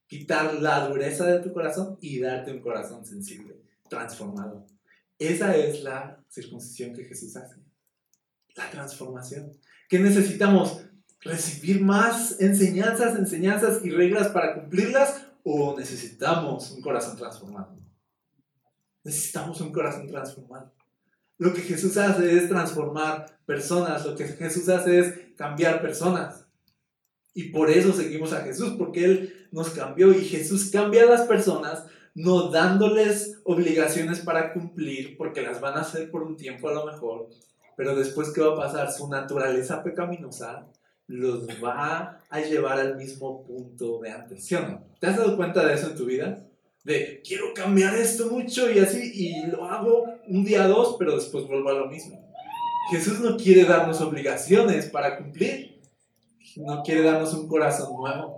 Quitar 0.07 0.61
la 0.61 0.89
dureza 0.89 1.27
de 1.27 1.41
tu 1.41 1.53
corazón 1.53 1.97
y 2.01 2.21
darte 2.21 2.53
un 2.53 2.61
corazón 2.61 3.05
sensible, 3.07 3.62
transformado. 3.93 4.67
Esa 5.19 5.55
es 5.55 5.83
la 5.83 6.19
circuncisión 6.29 6.95
que 6.95 7.05
Jesús 7.05 7.37
hace. 7.37 7.57
La 8.57 8.71
transformación. 8.71 9.53
¿Qué 9.89 9.99
necesitamos? 9.99 10.81
¿Recibir 11.21 11.83
más 11.83 12.41
enseñanzas, 12.41 13.17
enseñanzas 13.19 13.85
y 13.85 13.91
reglas 13.91 14.29
para 14.29 14.55
cumplirlas? 14.55 15.27
¿O 15.45 15.77
necesitamos 15.79 16.71
un 16.71 16.81
corazón 16.81 17.17
transformado? 17.17 17.77
Necesitamos 19.05 19.61
un 19.61 19.73
corazón 19.73 20.09
transformado. 20.09 20.73
Lo 21.39 21.53
que 21.53 21.61
Jesús 21.61 21.97
hace 21.97 22.37
es 22.37 22.49
transformar 22.49 23.39
personas, 23.45 24.07
lo 24.07 24.17
que 24.17 24.27
Jesús 24.27 24.69
hace 24.69 24.99
es 25.01 25.15
cambiar 25.37 25.83
personas. 25.83 26.47
Y 27.35 27.51
por 27.51 27.71
eso 27.71 27.93
seguimos 27.93 28.33
a 28.33 28.43
Jesús, 28.43 28.75
porque 28.79 29.05
Él 29.05 29.49
nos 29.51 29.71
cambió 29.71 30.13
y 30.13 30.25
Jesús 30.25 30.71
cambia 30.71 31.03
a 31.03 31.07
las 31.07 31.23
personas 31.23 31.85
no 32.15 32.51
dándoles 32.51 33.41
obligaciones 33.45 34.21
para 34.21 34.53
cumplir, 34.53 35.17
porque 35.17 35.43
las 35.43 35.61
van 35.61 35.77
a 35.77 35.81
hacer 35.81 36.11
por 36.11 36.23
un 36.23 36.37
tiempo 36.37 36.69
a 36.69 36.75
lo 36.75 36.87
mejor, 36.87 37.29
pero 37.77 37.97
después 37.97 38.31
¿qué 38.31 38.41
va 38.41 38.53
a 38.53 38.57
pasar? 38.57 38.93
Su 38.93 39.09
naturaleza 39.09 39.83
pecaminosa 39.83 40.67
los 41.07 41.47
va 41.63 42.21
a 42.29 42.41
llevar 42.41 42.79
al 42.79 42.97
mismo 42.97 43.45
punto 43.45 43.99
de 44.01 44.11
antes. 44.11 44.47
¿Te 44.47 45.07
has 45.07 45.17
dado 45.17 45.37
cuenta 45.37 45.67
de 45.67 45.75
eso 45.75 45.89
en 45.89 45.97
tu 45.97 46.07
vida? 46.07 46.47
de 46.85 47.23
quiero 47.25 47.55
cambiar 47.55 47.95
esto 47.95 48.27
mucho 48.27 48.71
y 48.71 48.79
así, 48.79 49.13
y 49.15 49.47
lo 49.47 49.65
hago 49.65 50.05
un 50.27 50.45
día, 50.45 50.67
dos, 50.67 50.97
pero 50.99 51.15
después 51.15 51.47
vuelvo 51.47 51.71
a 51.71 51.75
lo 51.75 51.87
mismo. 51.87 52.29
Jesús 52.91 53.21
no 53.21 53.37
quiere 53.37 53.65
darnos 53.65 54.01
obligaciones 54.01 54.87
para 54.87 55.17
cumplir, 55.17 55.81
no 56.57 56.83
quiere 56.83 57.03
darnos 57.03 57.33
un 57.35 57.47
corazón 57.47 57.97
nuevo, 57.97 58.37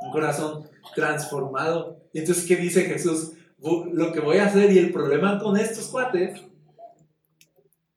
un 0.00 0.10
corazón 0.10 0.68
transformado. 0.94 2.01
Y 2.12 2.20
entonces, 2.20 2.46
¿qué 2.46 2.56
dice 2.56 2.82
Jesús? 2.82 3.32
Lo 3.58 4.12
que 4.12 4.20
voy 4.20 4.38
a 4.38 4.46
hacer 4.46 4.70
y 4.72 4.78
el 4.78 4.92
problema 4.92 5.38
con 5.38 5.56
estos 5.56 5.88
cuates 5.88 6.40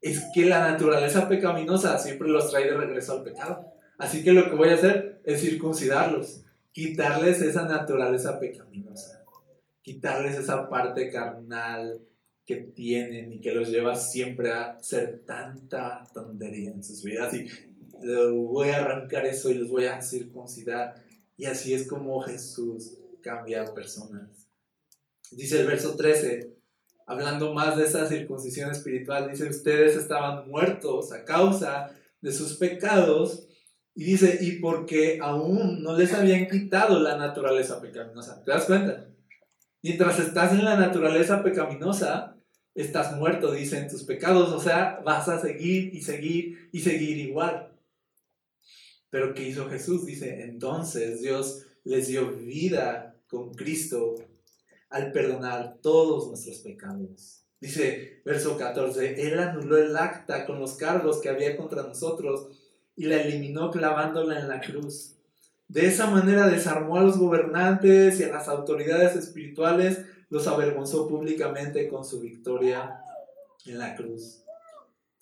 es 0.02 0.24
que 0.34 0.46
la 0.46 0.72
naturaleza 0.72 1.28
pecaminosa 1.28 1.98
siempre 1.98 2.28
los 2.28 2.52
trae 2.52 2.66
de 2.66 2.78
regreso 2.78 3.14
al 3.14 3.24
pecado. 3.24 3.74
Así 3.98 4.24
que 4.24 4.34
lo 4.34 4.50
que 4.50 4.56
voy 4.56 4.70
a 4.70 4.76
hacer 4.76 5.22
es 5.24 5.42
circuncidarlos, 5.42 6.44
quitarles 6.72 7.42
esa 7.42 7.64
naturaleza 7.64 8.40
pecaminosa 8.40 9.16
quitarles 9.86 10.36
esa 10.40 10.68
parte 10.68 11.12
carnal 11.12 12.02
que 12.44 12.56
tienen 12.56 13.32
y 13.34 13.40
que 13.40 13.54
los 13.54 13.70
lleva 13.70 13.96
siempre 13.96 14.52
a 14.52 14.82
ser 14.82 15.22
tanta 15.28 16.04
tontería 16.12 16.72
en 16.72 16.84
sus 16.84 17.04
vidas. 17.04 17.32
Y 17.36 17.48
voy 18.34 18.70
a 18.70 18.78
arrancar 18.78 19.28
eso 19.28 19.52
y 19.52 19.54
los 19.54 19.70
voy 19.70 19.86
a 19.86 20.02
circuncidar. 20.02 20.96
Y 21.38 21.46
así 21.46 21.76
es 21.76 21.88
como 21.88 22.20
Jesús 22.22 22.98
cambia 23.26 23.66
personas. 23.74 24.48
Dice 25.32 25.62
el 25.62 25.66
verso 25.66 25.96
13, 25.96 26.56
hablando 27.08 27.54
más 27.56 27.76
de 27.76 27.86
esa 27.86 28.08
circuncisión 28.08 28.70
espiritual, 28.70 29.32
dice, 29.32 29.50
ustedes 29.50 29.96
estaban 29.96 30.48
muertos 30.48 31.12
a 31.12 31.26
causa 31.26 31.90
de 32.22 32.32
sus 32.32 32.54
pecados. 32.58 33.48
Y 33.96 34.04
dice, 34.04 34.38
y 34.42 34.60
porque 34.60 35.20
aún 35.22 35.82
no 35.82 35.98
les 35.98 36.14
habían 36.14 36.48
quitado 36.48 37.00
la 37.00 37.18
naturaleza 37.18 37.82
pecaminosa. 37.82 38.44
¿Te 38.44 38.52
das 38.52 38.66
cuenta? 38.66 39.08
Mientras 39.82 40.20
estás 40.20 40.52
en 40.52 40.66
la 40.66 40.78
naturaleza 40.78 41.42
pecaminosa, 41.42 42.38
estás 42.76 43.16
muerto, 43.18 43.54
dicen 43.54 43.88
tus 43.88 44.04
pecados, 44.04 44.52
o 44.52 44.60
sea, 44.60 45.00
vas 45.04 45.30
a 45.30 45.40
seguir 45.40 45.96
y 45.96 46.02
seguir 46.02 46.70
y 46.74 46.82
seguir 46.82 47.18
igual. 47.18 47.72
Pero 49.10 49.34
¿qué 49.34 49.48
hizo 49.48 49.70
Jesús? 49.70 50.06
Dice, 50.06 50.44
entonces 50.44 51.22
Dios 51.22 51.66
les 51.86 52.08
dio 52.08 52.32
vida 52.34 53.15
con 53.36 53.54
Cristo 53.54 54.16
al 54.90 55.12
perdonar 55.12 55.78
todos 55.82 56.28
nuestros 56.30 56.60
pecados. 56.60 57.44
Dice 57.60 58.22
verso 58.24 58.58
14, 58.58 59.28
Él 59.28 59.40
anuló 59.40 59.78
el 59.78 59.96
acta 59.98 60.46
con 60.46 60.60
los 60.60 60.76
cargos 60.76 61.20
que 61.20 61.28
había 61.28 61.58
contra 61.58 61.84
nosotros 61.84 62.48
y 62.96 63.06
la 63.06 63.22
eliminó 63.22 63.72
clavándola 63.72 64.40
en 64.40 64.48
la 64.48 64.62
cruz. 64.62 65.16
De 65.68 65.86
esa 65.86 66.10
manera 66.10 66.48
desarmó 66.48 66.98
a 66.98 67.04
los 67.04 67.18
gobernantes 67.18 68.20
y 68.20 68.24
a 68.24 68.30
las 68.30 68.48
autoridades 68.48 69.16
espirituales, 69.16 70.06
los 70.30 70.48
avergonzó 70.48 71.08
públicamente 71.10 71.90
con 71.90 72.06
su 72.06 72.22
victoria 72.22 73.02
en 73.66 73.80
la 73.80 73.96
cruz. 73.96 74.44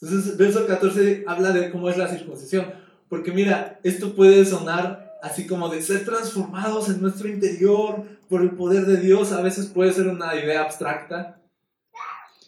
Entonces, 0.02 0.38
verso 0.38 0.68
14 0.68 1.24
habla 1.28 1.52
de 1.52 1.72
cómo 1.72 1.90
es 1.90 1.98
la 1.98 2.10
circuncisión. 2.10 2.74
Porque 3.10 3.32
mira, 3.32 3.80
esto 3.84 4.14
puede 4.16 4.46
sonar 4.46 5.03
así 5.24 5.48
como 5.48 5.70
de 5.70 5.82
ser 5.82 6.04
transformados 6.04 6.90
en 6.90 7.02
nuestro 7.02 7.30
interior 7.30 8.04
por 8.28 8.42
el 8.42 8.52
poder 8.58 8.86
de 8.86 8.98
Dios. 8.98 9.32
A 9.32 9.42
veces 9.42 9.68
puede 9.68 9.94
ser 9.94 10.10
una 10.10 10.36
idea 10.36 10.62
abstracta. 10.62 11.42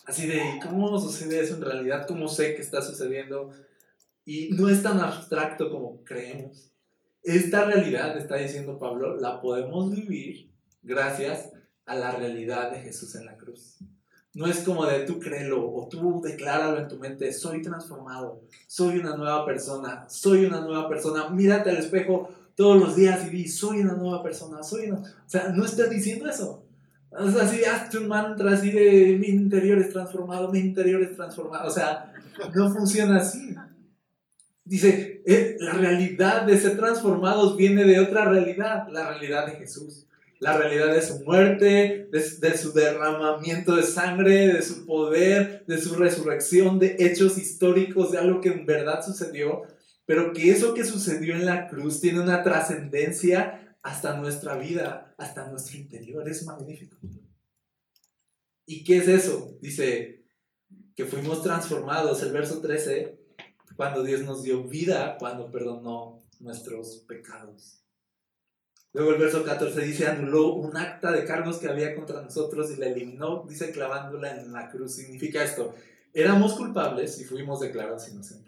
Así 0.05 0.27
de, 0.27 0.59
¿cómo 0.61 0.99
sucede 0.99 1.39
eso 1.39 1.55
en 1.55 1.61
realidad? 1.61 2.05
¿Cómo 2.05 2.27
sé 2.27 2.53
que 2.53 2.61
está 2.61 2.81
sucediendo? 2.81 3.49
Y 4.25 4.49
no 4.49 4.67
es 4.67 4.83
tan 4.83 4.99
abstracto 4.99 5.71
como 5.71 6.03
creemos. 6.03 6.73
Esta 7.23 7.63
realidad, 7.63 8.17
está 8.17 8.35
diciendo 8.35 8.77
Pablo, 8.77 9.15
la 9.15 9.39
podemos 9.39 9.89
vivir 9.89 10.51
gracias 10.83 11.53
a 11.85 11.95
la 11.95 12.11
realidad 12.11 12.71
de 12.71 12.81
Jesús 12.81 13.15
en 13.15 13.25
la 13.25 13.37
cruz. 13.37 13.77
No 14.33 14.47
es 14.47 14.59
como 14.59 14.85
de 14.85 15.05
tú 15.05 15.17
créelo 15.21 15.65
o 15.65 15.87
tú 15.87 16.21
decláralo 16.21 16.77
en 16.77 16.89
tu 16.89 16.97
mente, 16.97 17.31
soy 17.31 17.61
transformado, 17.61 18.41
soy 18.67 18.99
una 18.99 19.15
nueva 19.15 19.45
persona, 19.45 20.09
soy 20.09 20.43
una 20.43 20.59
nueva 20.59 20.89
persona, 20.89 21.29
mírate 21.29 21.69
al 21.69 21.77
espejo 21.77 22.29
todos 22.55 22.79
los 22.79 22.95
días 22.95 23.27
y 23.27 23.29
di, 23.29 23.47
soy 23.47 23.81
una 23.81 23.93
nueva 23.93 24.23
persona, 24.23 24.63
soy 24.63 24.89
una... 24.89 24.99
O 24.99 25.27
sea, 25.29 25.49
no 25.49 25.65
estás 25.65 25.89
diciendo 25.89 26.29
eso. 26.29 26.65
O 27.11 27.29
sea, 27.29 27.43
así 27.43 27.63
hazte 27.63 27.97
un 27.97 28.07
mantra 28.07 28.53
así 28.53 28.71
de 28.71 29.17
mi 29.19 29.27
interior 29.27 29.77
es 29.79 29.89
transformado, 29.89 30.51
mi 30.51 30.59
interior 30.59 31.01
es 31.01 31.15
transformado. 31.15 31.67
O 31.67 31.71
sea, 31.71 32.13
no 32.53 32.73
funciona 32.73 33.17
así. 33.17 33.55
Dice, 34.63 35.21
eh, 35.25 35.57
la 35.59 35.73
realidad 35.73 36.43
de 36.43 36.57
ser 36.57 36.75
transformados 36.75 37.55
viene 37.55 37.83
de 37.83 37.99
otra 37.99 38.25
realidad, 38.25 38.87
la 38.91 39.09
realidad 39.09 39.45
de 39.45 39.53
Jesús. 39.53 40.07
La 40.39 40.57
realidad 40.57 40.93
de 40.93 41.01
su 41.01 41.23
muerte, 41.23 42.09
de, 42.11 42.57
su 42.57 42.73
derramamiento 42.73 43.75
de 43.75 43.83
sangre, 43.83 44.47
de 44.47 44.61
su 44.61 44.85
poder, 44.85 45.63
de 45.65 45.77
su 45.77 45.95
resurrección, 45.95 46.77
de 46.77 46.97
hechos 46.99 47.37
históricos, 47.37 48.11
de 48.11 48.17
algo 48.17 48.41
que 48.41 48.49
en 48.49 48.65
verdad 48.65 49.03
sucedió, 49.03 49.61
pero 50.05 50.33
que 50.33 50.51
eso 50.51 50.73
que 50.73 50.83
sucedió 50.83 51.35
en 51.35 51.45
la 51.45 51.67
cruz 51.67 51.99
tiene 51.99 52.19
una 52.19 52.43
trascendencia 52.43 53.77
hasta 53.81 54.17
nuestra 54.17 54.57
vida, 54.57 55.13
hasta 55.17 55.49
nuestro 55.49 55.77
interior. 55.77 56.27
Es 56.27 56.43
magnífico. 56.45 56.97
¿Y 58.65 58.83
qué 58.83 58.97
es 58.97 59.07
eso? 59.07 59.57
Dice 59.61 60.25
que 60.95 61.05
fuimos 61.05 61.43
transformados, 61.43 62.23
el 62.23 62.31
verso 62.31 62.61
13, 62.61 63.19
cuando 63.75 64.03
Dios 64.03 64.21
nos 64.21 64.43
dio 64.43 64.63
vida, 64.63 65.17
cuando 65.19 65.51
perdonó 65.51 66.23
nuestros 66.39 67.03
pecados. 67.07 67.81
Luego 68.93 69.11
el 69.11 69.19
verso 69.19 69.43
14 69.43 69.81
dice, 69.81 70.07
anuló 70.07 70.53
un 70.53 70.77
acta 70.77 71.11
de 71.11 71.25
cargos 71.25 71.57
que 71.57 71.67
había 71.67 71.93
contra 71.95 72.21
nosotros 72.21 72.71
y 72.71 72.77
la 72.77 72.87
eliminó, 72.87 73.45
dice, 73.47 73.71
clavándola 73.71 74.39
en 74.39 74.53
la 74.53 74.69
cruz. 74.69 74.95
Significa 74.95 75.43
esto, 75.43 75.75
éramos 76.13 76.53
culpables 76.53 77.19
y 77.19 77.25
fuimos 77.25 77.59
declarados 77.59 78.07
inocentes. 78.07 78.44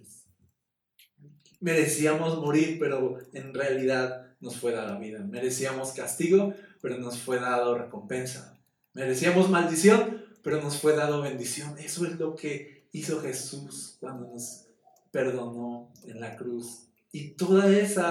Merecíamos 1.60 2.40
morir, 2.40 2.78
pero 2.80 3.18
en 3.34 3.54
realidad 3.54 4.28
nos 4.40 4.58
fue 4.58 4.72
dada 4.72 4.98
vida. 5.00 5.20
Merecíamos 5.20 5.92
castigo, 5.92 6.54
pero 6.82 6.98
nos 6.98 7.18
fue 7.18 7.40
dado 7.40 7.78
recompensa. 7.78 8.58
Merecíamos 8.94 9.50
maldición, 9.50 10.24
pero 10.44 10.62
nos 10.62 10.80
fue 10.80 10.96
dado 10.96 11.22
bendición. 11.22 11.78
Eso 11.80 12.06
es 12.06 12.20
lo 12.20 12.36
que 12.36 12.88
hizo 12.92 13.22
Jesús 13.22 13.98
cuando 14.00 14.28
nos 14.28 14.68
perdonó 15.12 15.92
en 16.06 16.20
la 16.20 16.36
cruz. 16.36 16.88
Y 17.12 17.32
todo 17.32 17.64
ese 17.64 18.02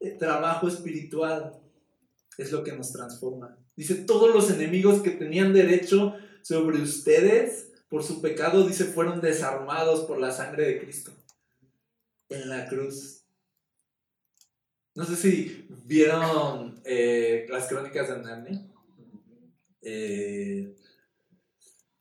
eh, 0.00 0.10
trabajo 0.12 0.68
espiritual 0.68 1.52
es 2.38 2.52
lo 2.52 2.64
que 2.64 2.72
nos 2.72 2.92
transforma. 2.92 3.58
Dice, 3.76 3.94
todos 3.94 4.34
los 4.34 4.50
enemigos 4.50 5.02
que 5.02 5.10
tenían 5.10 5.52
derecho 5.52 6.14
sobre 6.42 6.80
ustedes 6.80 7.72
por 7.88 8.02
su 8.02 8.20
pecado, 8.22 8.66
dice, 8.66 8.84
fueron 8.84 9.20
desarmados 9.20 10.00
por 10.06 10.18
la 10.18 10.30
sangre 10.30 10.66
de 10.66 10.80
Cristo 10.80 11.12
en 12.28 12.48
la 12.48 12.66
cruz. 12.66 13.24
No 14.94 15.04
sé 15.04 15.16
si 15.16 15.66
vieron 15.84 16.80
eh, 16.84 17.46
las 17.48 17.68
crónicas 17.68 18.08
de 18.08 18.22
Narnia. 18.22 18.66
Eh, 19.82 20.74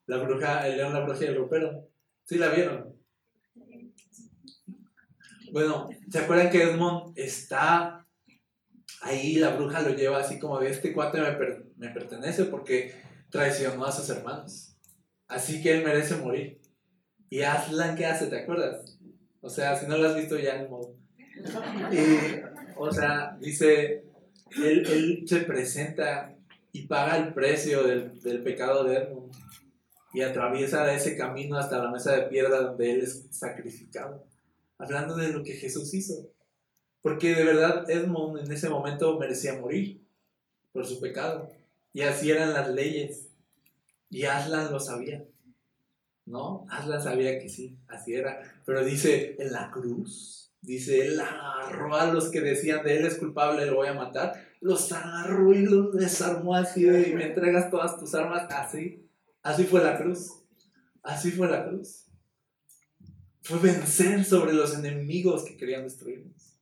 la 0.05 0.17
bruja, 0.17 0.67
el 0.67 0.77
león, 0.77 0.93
la 0.93 1.01
bruja 1.01 1.25
y 1.25 1.27
el 1.27 1.35
ropero. 1.35 1.89
¿Sí 2.23 2.37
la 2.37 2.49
vieron? 2.49 2.95
Bueno, 5.51 5.89
¿se 6.09 6.19
acuerdan 6.19 6.49
que 6.49 6.63
Edmond 6.63 7.17
está 7.17 8.05
ahí? 9.01 9.35
La 9.35 9.55
bruja 9.55 9.81
lo 9.81 9.95
lleva 9.95 10.19
así 10.19 10.39
como 10.39 10.59
de 10.59 10.69
este 10.69 10.93
cuate 10.93 11.19
me, 11.77 11.89
pertenece 11.89 12.45
porque 12.45 12.95
traicionó 13.29 13.85
a 13.85 13.91
sus 13.91 14.09
hermanos. 14.09 14.77
Así 15.27 15.61
que 15.61 15.73
él 15.73 15.83
merece 15.83 16.15
morir. 16.15 16.61
¿Y 17.29 17.41
Aslan 17.41 17.95
qué 17.95 18.05
hace? 18.05 18.27
¿Te 18.27 18.39
acuerdas? 18.39 18.94
O 19.45 19.49
sea, 19.49 19.77
si 19.77 19.85
no 19.85 19.97
lo 19.97 20.09
has 20.09 20.15
visto 20.15 20.37
ya 20.37 20.55
en 20.55 20.69
modo. 20.69 20.95
o 22.77 22.91
sea, 22.91 23.37
dice, 23.39 24.03
él, 24.57 24.85
él, 24.87 25.23
se 25.27 25.41
presenta 25.41 26.35
y 26.71 26.87
paga 26.87 27.17
el 27.17 27.33
precio 27.33 27.83
del, 27.83 28.19
del 28.21 28.41
pecado 28.43 28.83
de 28.83 28.97
Edmund 28.97 29.33
y 30.13 30.21
atraviesa 30.21 30.93
ese 30.93 31.15
camino 31.15 31.57
hasta 31.57 31.77
la 31.77 31.91
mesa 31.91 32.15
de 32.15 32.23
piedra 32.23 32.61
donde 32.61 32.91
él 32.91 33.01
es 33.01 33.27
sacrificado 33.29 34.25
hablando 34.77 35.15
de 35.15 35.29
lo 35.29 35.43
que 35.43 35.53
Jesús 35.53 35.93
hizo. 35.93 36.29
Porque 37.01 37.35
de 37.35 37.43
verdad 37.43 37.89
Edmond 37.89 38.39
en 38.39 38.51
ese 38.51 38.69
momento 38.69 39.19
merecía 39.19 39.59
morir 39.59 40.01
por 40.71 40.85
su 40.85 40.99
pecado. 40.99 41.51
Y 41.93 42.01
así 42.01 42.31
eran 42.31 42.53
las 42.53 42.69
leyes. 42.69 43.29
Y 44.09 44.23
Aslan 44.23 44.71
lo 44.71 44.79
sabía. 44.79 45.23
¿No? 46.25 46.65
Aslan 46.69 47.01
sabía 47.01 47.39
que 47.39 47.49
sí, 47.49 47.77
así 47.87 48.15
era. 48.15 48.41
Pero 48.65 48.83
dice, 48.83 49.35
en 49.39 49.51
la 49.51 49.69
cruz, 49.71 50.51
dice, 50.61 51.05
él 51.05 51.19
agarró 51.19 51.95
a 51.95 52.11
los 52.11 52.29
que 52.29 52.41
decían 52.41 52.83
de 52.83 52.97
él 52.97 53.05
es 53.05 53.15
culpable, 53.15 53.65
lo 53.65 53.75
voy 53.75 53.87
a 53.87 53.93
matar. 53.93 54.33
Los 54.59 54.91
agarró 54.91 55.53
y 55.53 55.65
los 55.65 55.93
desarmó 55.93 56.55
así 56.55 56.83
de, 56.83 57.09
y 57.09 57.13
me 57.13 57.27
entregas 57.27 57.69
todas 57.69 57.97
tus 57.99 58.15
armas. 58.15 58.47
Así, 58.49 59.07
así 59.43 59.65
fue 59.65 59.83
la 59.83 59.97
cruz. 59.97 60.31
Así 61.03 61.31
fue 61.31 61.47
la 61.47 61.67
cruz 61.67 62.05
fue 63.45 63.59
vencer 63.59 64.25
sobre 64.25 64.53
los 64.53 64.73
enemigos 64.73 65.43
que 65.43 65.55
querían 65.55 65.83
destruirnos. 65.83 66.57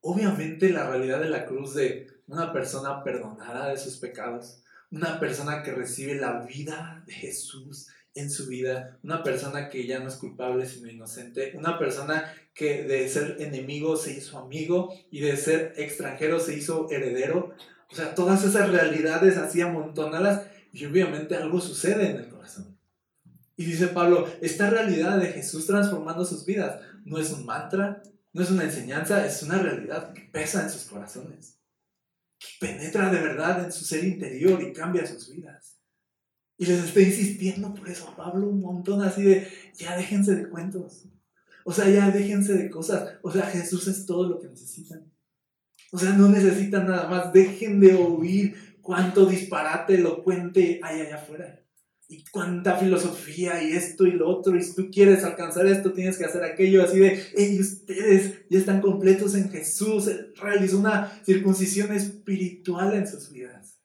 Obviamente 0.00 0.70
la 0.70 0.88
realidad 0.88 1.20
de 1.20 1.28
la 1.28 1.44
cruz 1.44 1.74
de 1.74 2.06
una 2.26 2.54
persona 2.54 3.04
perdonada 3.04 3.68
de 3.68 3.76
sus 3.76 3.98
pecados, 3.98 4.62
una 4.90 5.20
persona 5.20 5.62
que 5.62 5.72
recibe 5.72 6.14
la 6.14 6.40
vida 6.40 7.02
de 7.06 7.12
Jesús 7.12 7.88
en 8.14 8.30
su 8.30 8.46
vida, 8.46 8.98
una 9.02 9.22
persona 9.22 9.68
que 9.68 9.86
ya 9.86 10.00
no 10.00 10.08
es 10.08 10.16
culpable 10.16 10.66
sino 10.66 10.90
inocente, 10.90 11.52
una 11.54 11.78
persona 11.78 12.32
que 12.54 12.82
de 12.82 13.08
ser 13.08 13.36
enemigo 13.38 13.96
se 13.96 14.12
hizo 14.12 14.38
amigo 14.38 14.92
y 15.10 15.20
de 15.20 15.36
ser 15.36 15.74
extranjero 15.76 16.40
se 16.40 16.56
hizo 16.56 16.90
heredero. 16.90 17.54
O 17.90 17.94
sea, 17.94 18.14
todas 18.14 18.44
esas 18.44 18.70
realidades 18.70 19.36
así 19.36 19.60
amontonadas 19.60 20.46
y 20.72 20.84
obviamente 20.84 21.36
algo 21.36 21.60
sucede 21.60 22.10
en 22.10 22.16
el 22.16 22.28
corazón. 22.28 22.78
Y 23.56 23.64
dice 23.64 23.88
Pablo, 23.88 24.28
esta 24.40 24.70
realidad 24.70 25.18
de 25.18 25.32
Jesús 25.32 25.66
transformando 25.66 26.24
sus 26.24 26.44
vidas 26.44 26.80
no 27.04 27.18
es 27.18 27.30
un 27.32 27.44
mantra, 27.44 28.02
no 28.32 28.42
es 28.42 28.50
una 28.50 28.64
enseñanza, 28.64 29.26
es 29.26 29.42
una 29.42 29.58
realidad 29.58 30.12
que 30.12 30.22
pesa 30.22 30.62
en 30.62 30.70
sus 30.70 30.84
corazones, 30.84 31.57
penetra 32.60 33.10
de 33.10 33.20
verdad 33.20 33.64
en 33.64 33.72
su 33.72 33.84
ser 33.84 34.04
interior 34.04 34.62
y 34.62 34.72
cambia 34.72 35.06
sus 35.06 35.32
vidas. 35.32 35.78
Y 36.56 36.66
les 36.66 36.84
estoy 36.84 37.04
insistiendo 37.04 37.72
por 37.74 37.88
eso 37.88 38.12
Pablo 38.16 38.48
un 38.48 38.60
montón 38.60 39.02
así 39.02 39.22
de, 39.22 39.48
ya 39.74 39.96
déjense 39.96 40.34
de 40.34 40.48
cuentos. 40.48 41.04
O 41.64 41.72
sea, 41.72 41.88
ya 41.88 42.10
déjense 42.10 42.54
de 42.54 42.70
cosas. 42.70 43.16
O 43.22 43.30
sea, 43.30 43.42
Jesús 43.42 43.86
es 43.86 44.06
todo 44.06 44.28
lo 44.28 44.40
que 44.40 44.48
necesitan. 44.48 45.12
O 45.92 45.98
sea, 45.98 46.12
no 46.12 46.28
necesitan 46.28 46.86
nada 46.86 47.08
más. 47.08 47.32
Dejen 47.32 47.78
de 47.78 47.94
oír 47.94 48.78
cuánto 48.80 49.26
disparate 49.26 49.96
elocuente 49.96 50.80
hay 50.82 51.02
allá 51.02 51.16
afuera 51.16 51.67
y 52.08 52.24
cuánta 52.30 52.76
filosofía 52.76 53.62
y 53.62 53.72
esto 53.72 54.06
y 54.06 54.12
lo 54.12 54.28
otro, 54.28 54.56
y 54.56 54.62
si 54.62 54.74
tú 54.74 54.90
quieres 54.90 55.24
alcanzar 55.24 55.66
esto, 55.66 55.92
tienes 55.92 56.16
que 56.16 56.24
hacer 56.24 56.42
aquello, 56.42 56.82
así 56.82 56.98
de, 56.98 57.22
hey, 57.36 57.58
ustedes 57.60 58.46
ya 58.48 58.58
están 58.58 58.80
completos 58.80 59.34
en 59.34 59.50
Jesús, 59.50 60.06
Él 60.06 60.32
realizó 60.40 60.78
una 60.78 61.22
circuncisión 61.24 61.92
espiritual 61.92 62.94
en 62.94 63.06
sus 63.06 63.30
vidas. 63.30 63.78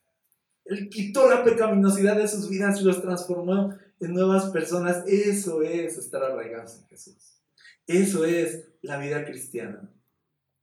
Él 0.64 0.90
quitó 0.90 1.30
la 1.30 1.44
pecaminosidad 1.44 2.16
de 2.16 2.30
sus 2.30 2.50
vidas 2.50 2.80
y 2.80 2.86
los 2.86 3.02
transformó 3.02 3.76
en 4.00 4.14
nuevas 4.14 4.46
personas. 4.52 5.04
Eso 5.08 5.62
es 5.62 5.98
estar 5.98 6.24
arraigados 6.24 6.78
en 6.78 6.88
Jesús. 6.88 7.42
Eso 7.86 8.24
es 8.24 8.70
la 8.82 8.98
vida 8.98 9.26
cristiana. 9.26 9.90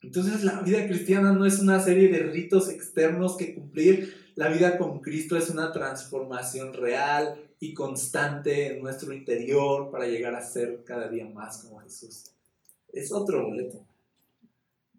Entonces 0.01 0.43
la 0.45 0.63
vida 0.63 0.87
cristiana 0.87 1.33
no 1.33 1.45
es 1.45 1.59
una 1.59 1.81
serie 1.81 2.09
de 2.09 2.21
ritos 2.21 2.71
externos 2.71 3.37
que 3.37 3.55
cumplir. 3.55 4.33
La 4.35 4.49
vida 4.49 4.79
con 4.79 5.01
Cristo 5.01 5.37
es 5.37 5.51
una 5.51 5.73
transformación 5.73 6.73
real, 6.73 7.50
y 7.61 7.75
constante 7.75 8.73
en 8.73 8.83
nuestro 8.83 9.13
interior 9.13 9.91
para 9.91 10.07
llegar 10.07 10.35
a 10.35 10.43
ser 10.43 10.83
cada 10.83 11.09
día 11.09 11.27
más 11.27 11.59
como 11.59 11.81
Jesús. 11.81 12.33
Es 12.91 13.13
otro 13.13 13.45
boleto. 13.45 13.87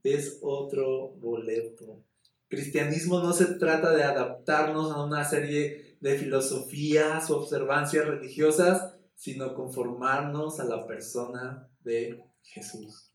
Es 0.03 0.37
otro 0.41 1.09
boleto. 1.19 2.03
Cristianismo 2.47 3.19
no 3.19 3.33
se 3.33 3.45
trata 3.55 3.91
de 3.95 4.03
adaptarnos 4.03 4.91
a 4.91 5.03
una 5.03 5.25
serie 5.25 5.97
de 5.99 6.17
filosofías 6.17 7.29
o 7.31 7.39
observancias 7.39 8.05
religiosas, 8.05 8.93
sino 9.15 9.55
conformarnos 9.55 10.59
a 10.59 10.65
la 10.65 10.85
persona 10.85 11.67
de 11.83 12.23
Jesús. 12.43 13.11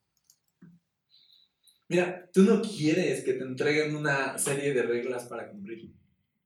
Mira, 1.89 2.29
tú 2.33 2.43
no 2.43 2.61
quieres 2.63 3.23
que 3.23 3.35
te 3.35 3.45
entreguen 3.45 3.95
una 3.95 4.37
serie 4.39 4.75
de 4.75 4.83
reglas 4.83 5.25
para 5.25 5.49
cumplir. 5.49 5.93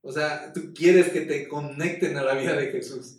O 0.02 0.12
sea, 0.12 0.52
tú 0.52 0.72
quieres 0.74 1.10
que 1.10 1.22
te 1.22 1.46
conecten 1.46 2.16
a 2.16 2.22
la 2.22 2.34
vida 2.34 2.54
de 2.56 2.68
Jesús 2.68 3.18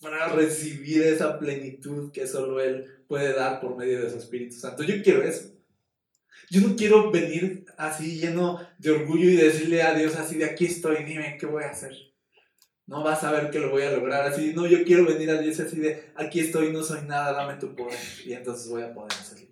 para 0.00 0.28
recibir 0.28 1.02
esa 1.02 1.38
plenitud 1.38 2.10
que 2.10 2.26
solo 2.26 2.60
Él 2.60 2.86
puede 3.06 3.32
dar 3.32 3.60
por 3.60 3.76
medio 3.76 4.02
de 4.02 4.10
su 4.10 4.18
Espíritu 4.18 4.56
Santo. 4.56 4.82
Yo 4.82 5.00
quiero 5.02 5.22
eso. 5.22 5.52
Yo 6.50 6.60
no 6.60 6.74
quiero 6.74 7.10
venir 7.10 7.66
así 7.78 8.18
lleno 8.18 8.60
de 8.78 8.90
orgullo 8.90 9.30
y 9.30 9.36
decirle 9.36 9.82
a 9.82 9.94
Dios 9.94 10.16
así 10.16 10.36
de 10.38 10.44
aquí 10.44 10.66
estoy, 10.66 11.04
dime 11.04 11.36
qué 11.38 11.46
voy 11.46 11.64
a 11.64 11.70
hacer. 11.70 11.94
No 12.86 13.04
vas 13.04 13.22
a 13.22 13.30
ver 13.30 13.50
que 13.50 13.60
lo 13.60 13.70
voy 13.70 13.82
a 13.82 13.92
lograr 13.92 14.26
así. 14.26 14.52
No, 14.54 14.66
yo 14.66 14.82
quiero 14.84 15.06
venir 15.06 15.30
a 15.30 15.40
Dios 15.40 15.60
así 15.60 15.78
de, 15.78 16.10
aquí 16.16 16.40
estoy, 16.40 16.72
no 16.72 16.82
soy 16.82 17.02
nada, 17.02 17.32
dame 17.32 17.58
tu 17.60 17.74
poder. 17.74 17.98
Y 18.26 18.32
entonces 18.32 18.68
voy 18.68 18.82
a 18.82 18.92
poder 18.92 19.12
hacerlo. 19.12 19.51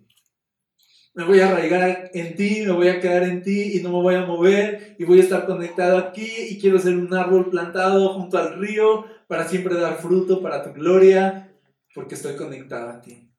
Me 1.13 1.25
voy 1.25 1.39
a 1.41 1.49
arraigar 1.49 2.09
en 2.13 2.35
ti, 2.35 2.63
me 2.65 2.71
voy 2.71 2.87
a 2.87 3.01
quedar 3.01 3.23
en 3.23 3.41
ti 3.43 3.77
y 3.77 3.81
no 3.81 3.89
me 3.89 4.01
voy 4.01 4.15
a 4.15 4.25
mover 4.25 4.95
y 4.97 5.03
voy 5.03 5.19
a 5.19 5.23
estar 5.23 5.45
conectado 5.45 5.97
aquí 5.97 6.29
y 6.49 6.59
quiero 6.59 6.79
ser 6.79 6.95
un 6.95 7.13
árbol 7.13 7.49
plantado 7.49 8.13
junto 8.13 8.37
al 8.37 8.57
río 8.57 9.05
para 9.27 9.47
siempre 9.47 9.75
dar 9.75 9.97
fruto 10.01 10.41
para 10.41 10.63
tu 10.63 10.71
gloria 10.71 11.53
porque 11.93 12.15
estoy 12.15 12.35
conectado 12.37 12.89
a 12.89 13.01
ti. 13.01 13.29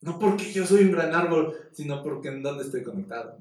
No 0.00 0.18
porque 0.18 0.52
yo 0.52 0.66
soy 0.66 0.84
un 0.84 0.92
gran 0.92 1.14
árbol, 1.14 1.54
sino 1.72 2.02
porque 2.02 2.28
en 2.28 2.42
dónde 2.42 2.64
estoy 2.64 2.82
conectado. 2.82 3.38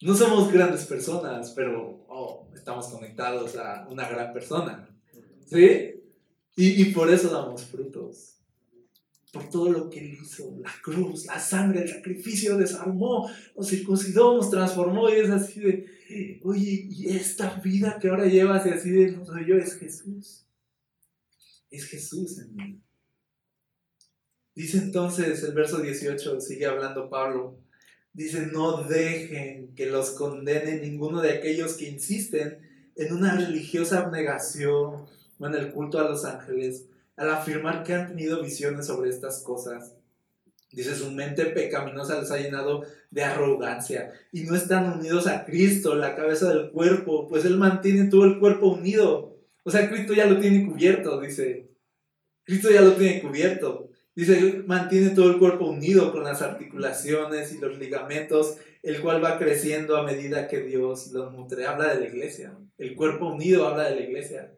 No 0.00 0.14
somos 0.14 0.52
grandes 0.52 0.84
personas, 0.86 1.52
pero 1.54 2.04
oh, 2.08 2.48
estamos 2.54 2.88
conectados 2.88 3.56
a 3.56 3.86
una 3.88 4.08
gran 4.08 4.32
persona. 4.32 4.88
¿Sí? 5.46 6.02
Y, 6.56 6.82
y 6.82 6.84
por 6.86 7.10
eso 7.10 7.28
damos 7.28 7.64
frutos. 7.64 8.31
Por 9.32 9.48
todo 9.48 9.72
lo 9.72 9.90
que 9.90 9.98
Él 10.00 10.18
hizo, 10.22 10.56
la 10.60 10.70
cruz, 10.82 11.26
la 11.26 11.40
sangre, 11.40 11.82
el 11.82 11.88
sacrificio, 11.88 12.58
desarmó, 12.58 13.30
nos 13.56 13.66
circuncidó, 13.66 14.36
nos 14.36 14.50
transformó 14.50 15.08
y 15.08 15.14
es 15.14 15.30
así 15.30 15.60
de, 15.60 16.40
oye, 16.44 16.86
y 16.90 17.08
esta 17.08 17.54
vida 17.60 17.98
que 17.98 18.08
ahora 18.08 18.26
llevas 18.26 18.66
y 18.66 18.70
así 18.70 18.90
de, 18.90 19.12
no 19.12 19.24
soy 19.24 19.46
yo, 19.46 19.56
es 19.56 19.76
Jesús. 19.76 20.44
Es 21.70 21.86
Jesús 21.86 22.38
en 22.38 22.54
mí. 22.54 22.82
Dice 24.54 24.78
entonces 24.78 25.42
el 25.44 25.54
verso 25.54 25.78
18, 25.78 26.40
sigue 26.40 26.66
hablando 26.66 27.08
Pablo, 27.08 27.58
dice, 28.12 28.48
no 28.52 28.84
dejen 28.84 29.74
que 29.74 29.86
los 29.86 30.10
condene 30.10 30.78
ninguno 30.78 31.22
de 31.22 31.30
aquellos 31.30 31.74
que 31.74 31.88
insisten 31.88 32.58
en 32.96 33.14
una 33.14 33.34
religiosa 33.34 34.00
abnegación 34.00 35.06
o 35.38 35.46
en 35.46 35.54
el 35.54 35.72
culto 35.72 35.98
a 35.98 36.08
los 36.08 36.26
ángeles, 36.26 36.86
al 37.16 37.30
afirmar 37.30 37.82
que 37.84 37.94
han 37.94 38.08
tenido 38.08 38.42
visiones 38.42 38.86
sobre 38.86 39.10
estas 39.10 39.42
cosas. 39.42 39.94
Dice, 40.72 40.96
su 40.96 41.10
mente 41.10 41.44
pecaminosa 41.46 42.18
les 42.18 42.30
ha 42.30 42.38
llenado 42.38 42.82
de 43.10 43.22
arrogancia 43.22 44.10
y 44.32 44.44
no 44.44 44.54
están 44.54 44.98
unidos 44.98 45.26
a 45.26 45.44
Cristo, 45.44 45.94
la 45.94 46.16
cabeza 46.16 46.48
del 46.48 46.70
cuerpo, 46.70 47.28
pues 47.28 47.44
Él 47.44 47.58
mantiene 47.58 48.08
todo 48.08 48.24
el 48.24 48.38
cuerpo 48.38 48.68
unido. 48.68 49.36
O 49.64 49.70
sea, 49.70 49.90
Cristo 49.90 50.14
ya 50.14 50.26
lo 50.26 50.40
tiene 50.40 50.66
cubierto, 50.66 51.20
dice. 51.20 51.68
Cristo 52.44 52.70
ya 52.70 52.80
lo 52.80 52.92
tiene 52.94 53.20
cubierto. 53.20 53.90
Dice, 54.14 54.62
mantiene 54.66 55.10
todo 55.10 55.30
el 55.30 55.38
cuerpo 55.38 55.66
unido 55.66 56.10
con 56.10 56.24
las 56.24 56.42
articulaciones 56.42 57.52
y 57.52 57.58
los 57.58 57.78
ligamentos, 57.78 58.56
el 58.82 59.00
cual 59.00 59.22
va 59.22 59.38
creciendo 59.38 59.96
a 59.96 60.04
medida 60.04 60.48
que 60.48 60.60
Dios 60.60 61.12
lo 61.12 61.30
nutre. 61.30 61.66
Habla 61.66 61.94
de 61.94 62.00
la 62.00 62.06
iglesia. 62.06 62.58
El 62.78 62.94
cuerpo 62.94 63.26
unido 63.26 63.68
habla 63.68 63.90
de 63.90 63.96
la 63.96 64.02
iglesia. 64.02 64.52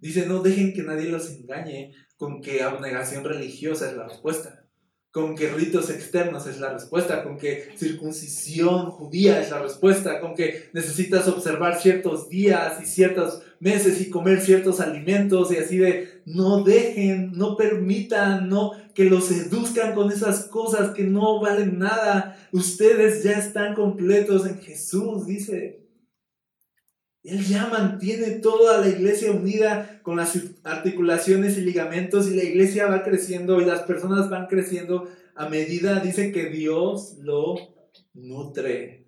Dice, 0.00 0.26
no 0.26 0.42
dejen 0.42 0.72
que 0.72 0.82
nadie 0.82 1.10
los 1.10 1.30
engañe 1.30 1.92
con 2.16 2.40
que 2.40 2.62
abnegación 2.62 3.24
religiosa 3.24 3.90
es 3.90 3.96
la 3.96 4.06
respuesta 4.06 4.68
con 5.10 5.34
que 5.34 5.48
ritos 5.48 5.88
externos 5.90 6.46
es 6.46 6.60
la 6.60 6.72
respuesta, 6.72 7.24
con 7.24 7.38
que 7.38 7.70
circuncisión 7.76 8.90
judía 8.90 9.40
es 9.40 9.50
la 9.50 9.60
respuesta, 9.60 10.20
con 10.20 10.34
que 10.34 10.68
necesitas 10.74 11.26
observar 11.28 11.80
ciertos 11.80 12.28
días 12.28 12.80
y 12.82 12.86
ciertos 12.86 13.42
meses 13.58 14.00
y 14.00 14.10
comer 14.10 14.40
ciertos 14.40 14.80
alimentos 14.80 15.50
y 15.50 15.56
así 15.56 15.78
de 15.78 16.22
no 16.26 16.62
dejen, 16.62 17.32
no 17.32 17.56
permitan, 17.56 18.48
no 18.48 18.72
que 18.94 19.04
los 19.04 19.26
seduzcan 19.26 19.94
con 19.94 20.12
esas 20.12 20.44
cosas 20.44 20.90
que 20.90 21.04
no 21.04 21.40
valen 21.40 21.78
nada. 21.78 22.38
Ustedes 22.52 23.24
ya 23.24 23.32
están 23.32 23.74
completos 23.74 24.46
en 24.46 24.60
Jesús, 24.60 25.26
dice. 25.26 25.87
Él 27.24 27.44
ya 27.44 27.66
mantiene 27.66 28.38
toda 28.38 28.78
la 28.80 28.88
iglesia 28.88 29.32
unida 29.32 30.00
con 30.02 30.16
las 30.16 30.38
articulaciones 30.62 31.58
y 31.58 31.62
ligamentos 31.62 32.28
y 32.28 32.34
la 32.34 32.44
iglesia 32.44 32.86
va 32.86 33.02
creciendo 33.02 33.60
y 33.60 33.64
las 33.64 33.82
personas 33.82 34.30
van 34.30 34.46
creciendo 34.46 35.08
a 35.34 35.48
medida, 35.48 36.00
dice 36.00 36.32
que 36.32 36.46
Dios 36.46 37.16
lo 37.18 37.54
nutre. 38.14 39.06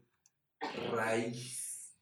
Raíz. 0.93 1.97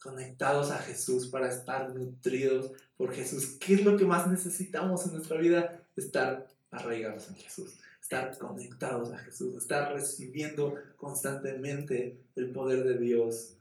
Conectados 0.00 0.70
a 0.70 0.78
Jesús 0.78 1.26
para 1.26 1.48
estar 1.48 1.94
nutridos 1.94 2.72
por 2.96 3.12
Jesús. 3.12 3.58
¿Qué 3.60 3.74
es 3.74 3.84
lo 3.84 3.96
que 3.96 4.06
más 4.06 4.26
necesitamos 4.26 5.04
en 5.04 5.14
nuestra 5.14 5.38
vida? 5.38 5.82
Estar 5.96 6.46
arraigados 6.70 7.28
en 7.28 7.34
Jesús. 7.34 7.78
Estar 8.00 8.38
conectados 8.38 9.12
a 9.12 9.18
Jesús. 9.18 9.56
Estar 9.56 9.92
recibiendo 9.92 10.74
constantemente 10.96 12.18
el 12.36 12.52
poder 12.52 12.84
de 12.84 12.96
Dios 12.96 13.57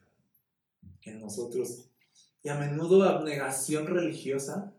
en 1.10 1.20
nosotros. 1.20 1.89
Y 2.43 2.50
a 2.50 2.56
menudo 2.56 3.04
abnegación 3.04 3.88
religiosa 3.88 4.74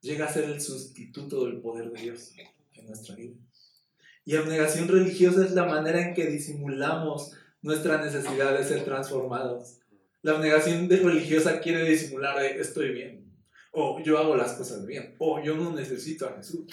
llega 0.00 0.26
a 0.26 0.32
ser 0.32 0.44
el 0.44 0.60
sustituto 0.60 1.44
del 1.44 1.60
poder 1.60 1.90
de 1.90 2.02
Dios 2.02 2.32
en 2.74 2.86
nuestra 2.86 3.14
vida. 3.14 3.34
Y 4.24 4.36
abnegación 4.36 4.88
religiosa 4.88 5.44
es 5.44 5.52
la 5.52 5.66
manera 5.66 6.00
en 6.00 6.14
que 6.14 6.26
disimulamos 6.26 7.32
nuestra 7.62 8.02
necesidad 8.02 8.58
de 8.58 8.64
ser 8.64 8.84
transformados. 8.84 9.78
La 10.22 10.32
abnegación 10.32 10.88
religiosa 10.88 11.60
quiere 11.60 11.88
disimular 11.88 12.38
de 12.40 12.60
estoy 12.60 12.92
bien, 12.92 13.32
o 13.70 14.00
yo 14.02 14.18
hago 14.18 14.34
las 14.34 14.54
cosas 14.54 14.84
bien, 14.84 15.14
o 15.18 15.40
yo 15.42 15.56
no 15.56 15.72
necesito 15.72 16.26
a 16.26 16.32
Jesús. 16.32 16.66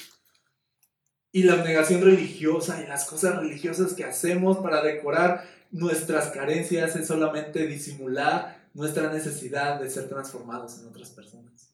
Y 1.31 1.43
la 1.43 1.53
abnegación 1.53 2.01
religiosa 2.01 2.83
y 2.83 2.87
las 2.87 3.05
cosas 3.05 3.37
religiosas 3.37 3.93
que 3.93 4.03
hacemos 4.03 4.57
para 4.57 4.83
decorar 4.83 5.45
nuestras 5.71 6.29
carencias 6.29 6.95
es 6.95 7.07
solamente 7.07 7.67
disimular 7.67 8.62
nuestra 8.73 9.11
necesidad 9.11 9.79
de 9.79 9.89
ser 9.89 10.09
transformados 10.09 10.79
en 10.79 10.87
otras 10.87 11.11
personas. 11.11 11.73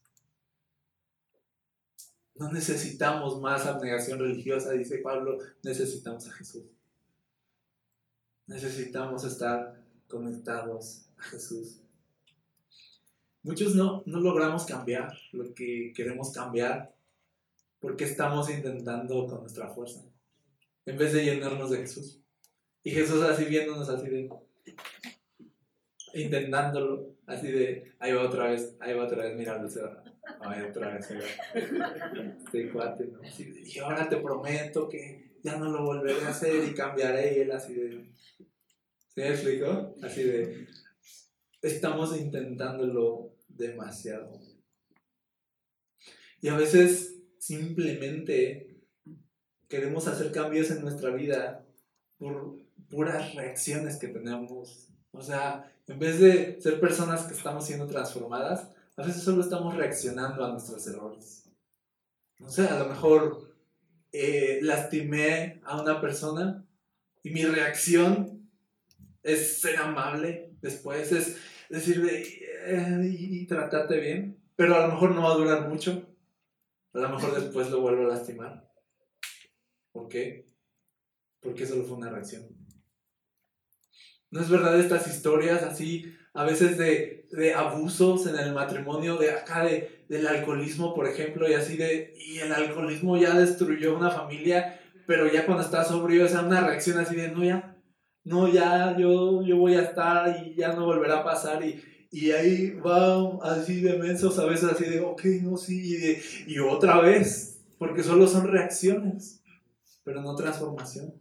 No 2.35 2.51
necesitamos 2.51 3.39
más 3.41 3.65
abnegación 3.65 4.19
religiosa, 4.19 4.71
dice 4.71 4.99
Pablo, 4.99 5.39
necesitamos 5.63 6.27
a 6.27 6.31
Jesús. 6.31 6.63
Necesitamos 8.47 9.23
estar 9.25 9.81
conectados 10.07 11.05
a 11.17 11.23
Jesús. 11.23 11.81
Muchos 13.43 13.75
no, 13.75 14.03
no 14.05 14.19
logramos 14.19 14.65
cambiar 14.65 15.13
lo 15.31 15.53
que 15.53 15.93
queremos 15.95 16.31
cambiar 16.31 16.93
porque 17.79 18.05
estamos 18.05 18.49
intentando 18.49 19.25
con 19.27 19.41
nuestra 19.41 19.69
fuerza, 19.69 20.03
en 20.85 20.97
vez 20.97 21.13
de 21.13 21.23
llenarnos 21.23 21.69
de 21.69 21.77
Jesús. 21.77 22.19
Y 22.83 22.91
Jesús 22.91 23.21
así 23.23 23.45
viéndonos 23.45 23.89
así 23.89 24.09
de, 24.09 24.29
intentándolo, 26.13 27.15
así 27.25 27.51
de, 27.51 27.93
ahí 27.99 28.13
va 28.13 28.23
otra 28.23 28.49
vez, 28.49 28.75
ahí 28.79 28.93
va 28.93 29.05
otra 29.05 29.23
vez, 29.23 29.35
mira 29.35 29.61
Lucero, 29.61 30.03
ahí 30.41 30.63
otra 30.63 30.95
vez, 30.95 31.09
este 32.45 32.69
cuate, 32.73 33.07
¿no? 33.07 33.19
y 33.23 33.79
ahora 33.79 34.07
te 34.07 34.17
prometo 34.17 34.87
que 34.89 35.29
ya 35.43 35.57
no 35.57 35.69
lo 35.71 35.83
volveré 35.83 36.23
a 36.25 36.29
hacer 36.29 36.63
y 36.65 36.73
cambiaré, 36.73 37.37
y 37.37 37.41
él 37.41 37.51
así 37.51 37.73
de, 37.73 38.11
¿se 39.13 39.21
me 39.21 39.29
explicó? 39.29 39.95
Así 40.03 40.23
de, 40.23 40.67
estamos 41.61 42.17
intentándolo 42.17 43.35
demasiado. 43.47 44.39
Y 46.41 46.47
a 46.47 46.55
veces 46.55 47.15
simplemente 47.37 48.81
queremos 49.67 50.07
hacer 50.07 50.31
cambios 50.31 50.71
en 50.71 50.81
nuestra 50.81 51.11
vida 51.11 51.65
por 52.17 52.57
puras 52.89 53.35
reacciones 53.35 53.97
que 53.97 54.07
tenemos 54.07 54.89
o 55.11 55.21
sea, 55.21 55.71
en 55.87 55.99
vez 55.99 56.19
de 56.19 56.61
ser 56.61 56.79
personas 56.79 57.23
que 57.23 57.33
estamos 57.33 57.65
siendo 57.65 57.87
transformadas, 57.87 58.69
a 58.95 59.03
veces 59.03 59.23
solo 59.23 59.41
estamos 59.41 59.75
reaccionando 59.75 60.43
a 60.43 60.51
nuestros 60.51 60.85
errores. 60.87 61.49
No 62.37 62.49
sé, 62.49 62.67
a 62.67 62.77
lo 62.79 62.85
mejor 62.85 63.53
eh, 64.11 64.59
lastimé 64.61 65.61
a 65.65 65.81
una 65.81 65.99
persona 66.01 66.65
y 67.23 67.31
mi 67.31 67.43
reacción 67.43 68.49
es 69.23 69.61
ser 69.61 69.77
amable 69.77 70.53
después, 70.61 71.11
es 71.11 71.37
decirle 71.69 72.23
eh, 72.65 73.15
y, 73.17 73.45
tratarte 73.45 73.99
bien, 73.99 74.41
pero 74.55 74.75
a 74.75 74.87
lo 74.87 74.93
mejor 74.93 75.11
no 75.11 75.23
va 75.23 75.31
a 75.31 75.37
durar 75.37 75.67
mucho. 75.69 76.05
A 76.93 76.99
lo 76.99 77.09
mejor 77.09 77.39
después 77.39 77.69
lo 77.69 77.81
vuelvo 77.81 78.05
a 78.05 78.15
lastimar. 78.15 78.67
¿Por 79.91 80.07
qué? 80.07 80.49
Porque 81.39 81.65
solo 81.65 81.83
fue 81.83 81.97
una 81.97 82.09
reacción. 82.09 82.58
¿No 84.31 84.41
es 84.41 84.49
verdad 84.49 84.79
estas 84.79 85.07
historias 85.07 85.63
así, 85.63 86.13
a 86.33 86.43
veces 86.43 86.77
de, 86.77 87.27
de 87.31 87.53
abusos 87.53 88.27
en 88.27 88.37
el 88.37 88.53
matrimonio, 88.53 89.17
de 89.17 89.31
acá 89.31 89.63
de, 89.65 90.03
del 90.07 90.27
alcoholismo, 90.27 90.93
por 90.93 91.07
ejemplo, 91.07 91.49
y 91.49 91.53
así 91.53 91.77
de, 91.77 92.13
y 92.17 92.37
el 92.39 92.51
alcoholismo 92.51 93.17
ya 93.17 93.33
destruyó 93.33 93.97
una 93.97 94.11
familia, 94.11 94.79
pero 95.07 95.31
ya 95.31 95.45
cuando 95.45 95.63
está 95.63 95.83
sobrio, 95.83 96.25
es 96.25 96.33
una 96.33 96.61
reacción 96.61 96.99
así 96.99 97.15
de, 97.15 97.29
no, 97.29 97.43
ya, 97.43 97.75
no, 98.23 98.47
ya, 98.47 98.95
yo, 98.97 99.41
yo 99.41 99.57
voy 99.57 99.73
a 99.75 99.81
estar 99.81 100.45
y 100.45 100.55
ya 100.55 100.73
no 100.73 100.85
volverá 100.85 101.19
a 101.19 101.23
pasar, 101.23 101.65
y, 101.65 101.81
y 102.11 102.31
ahí 102.31 102.71
va 102.71 103.39
así 103.41 103.81
de 103.81 103.97
mensos, 103.97 104.37
a 104.37 104.45
veces 104.45 104.69
así 104.71 104.85
de, 104.85 104.99
ok, 104.99 105.25
no, 105.41 105.57
sí, 105.57 105.97
y, 106.45 106.53
y 106.53 106.59
otra 106.59 107.01
vez, 107.01 107.59
porque 107.79 108.03
solo 108.03 108.27
son 108.27 108.47
reacciones, 108.47 109.41
pero 110.03 110.21
no 110.21 110.35
transformación. 110.35 111.13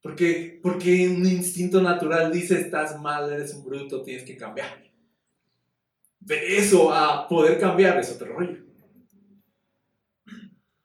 Porque, 0.00 0.60
porque 0.62 1.08
un 1.08 1.26
instinto 1.26 1.82
natural 1.82 2.32
dice, 2.32 2.60
estás 2.60 3.00
mal, 3.00 3.32
eres 3.32 3.54
un 3.54 3.64
bruto, 3.64 4.02
tienes 4.02 4.24
que 4.24 4.36
cambiar. 4.36 4.82
De 6.20 6.58
eso 6.58 6.92
a 6.92 7.26
poder 7.28 7.58
cambiar 7.58 7.98
es 7.98 8.12
otro 8.12 8.32
rollo. 8.34 8.64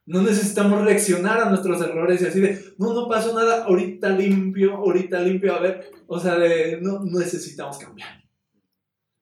No 0.06 0.20
necesitamos 0.20 0.84
reaccionar 0.84 1.40
a 1.40 1.48
nuestros 1.48 1.80
errores 1.80 2.20
y 2.20 2.26
así 2.26 2.40
de, 2.40 2.74
no, 2.76 2.92
no 2.92 3.08
pasó 3.08 3.34
nada, 3.34 3.64
ahorita 3.64 4.10
limpio, 4.10 4.76
ahorita 4.76 5.20
limpio, 5.20 5.54
a 5.54 5.60
ver, 5.60 5.90
o 6.06 6.20
sea, 6.20 6.36
de, 6.36 6.78
no, 6.82 7.02
necesitamos 7.04 7.78
cambiar. 7.78 8.22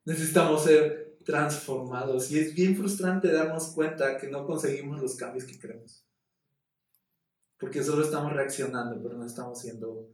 Necesitamos 0.05 0.65
ser 0.65 1.19
transformados 1.25 2.33
y 2.33 2.39
es 2.41 2.55
bien 2.55 2.77
frustrante 2.77 3.31
darnos 3.31 3.69
cuenta 3.69 4.17
que 4.19 4.29
no 4.29 4.45
conseguimos 4.45 5.01
los 5.01 5.15
cambios 5.15 5.45
que 5.45 5.59
queremos. 5.59 6.05
Porque 7.63 7.83
solo 7.83 8.05
estamos 8.05 8.35
reaccionando, 8.35 9.03
pero 9.03 9.17
no 9.17 9.25
estamos 9.25 9.59
siendo 9.59 10.11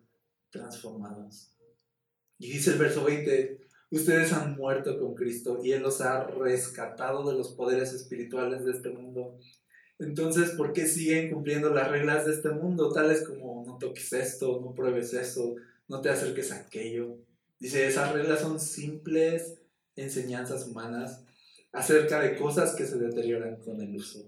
transformados. 0.50 1.50
Y 2.38 2.52
dice 2.52 2.70
el 2.70 2.78
verso 2.78 3.02
20, 3.02 3.58
ustedes 3.90 4.32
han 4.32 4.56
muerto 4.56 4.96
con 5.00 5.16
Cristo 5.16 5.58
y 5.64 5.72
Él 5.72 5.82
los 5.82 6.00
ha 6.00 6.24
rescatado 6.24 7.28
de 7.28 7.36
los 7.36 7.48
poderes 7.54 7.92
espirituales 7.92 8.64
de 8.64 8.70
este 8.72 8.90
mundo 8.90 9.38
entonces, 9.98 10.50
¿por 10.50 10.72
qué 10.72 10.86
siguen 10.86 11.32
cumpliendo 11.32 11.70
las 11.70 11.90
reglas 11.90 12.24
de 12.24 12.32
este 12.32 12.50
mundo? 12.50 12.92
Tales 12.92 13.26
como 13.26 13.64
no 13.66 13.78
toques 13.78 14.12
esto, 14.12 14.60
no 14.60 14.72
pruebes 14.72 15.12
eso, 15.12 15.56
no 15.88 16.00
te 16.00 16.08
acerques 16.08 16.52
a 16.52 16.60
aquello. 16.60 17.16
Dice, 17.58 17.86
esas 17.86 18.12
reglas 18.12 18.40
son 18.40 18.60
simples 18.60 19.58
enseñanzas 19.96 20.68
humanas 20.68 21.24
acerca 21.72 22.20
de 22.20 22.36
cosas 22.36 22.76
que 22.76 22.86
se 22.86 22.96
deterioran 22.96 23.56
con 23.56 23.80
el 23.80 23.96
uso. 23.96 24.24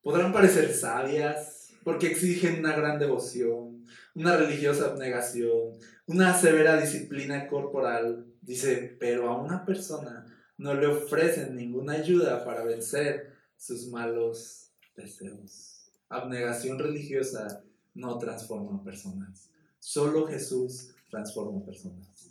Podrán 0.00 0.32
parecer 0.32 0.72
sabias 0.72 1.63
porque 1.84 2.08
exigen 2.08 2.60
una 2.60 2.74
gran 2.74 2.98
devoción, 2.98 3.86
una 4.14 4.36
religiosa 4.36 4.86
abnegación, 4.86 5.78
una 6.06 6.36
severa 6.36 6.80
disciplina 6.80 7.46
corporal. 7.46 8.26
Dice, 8.40 8.96
pero 8.98 9.30
a 9.30 9.40
una 9.40 9.64
persona 9.64 10.26
no 10.56 10.74
le 10.74 10.86
ofrecen 10.86 11.56
ninguna 11.56 11.94
ayuda 11.94 12.44
para 12.44 12.64
vencer 12.64 13.34
sus 13.56 13.88
malos 13.88 14.72
deseos. 14.96 15.90
Abnegación 16.08 16.78
religiosa 16.78 17.64
no 17.94 18.18
transforma 18.18 18.82
personas. 18.82 19.50
Solo 19.78 20.26
Jesús 20.26 20.94
transforma 21.10 21.64
personas. 21.64 22.30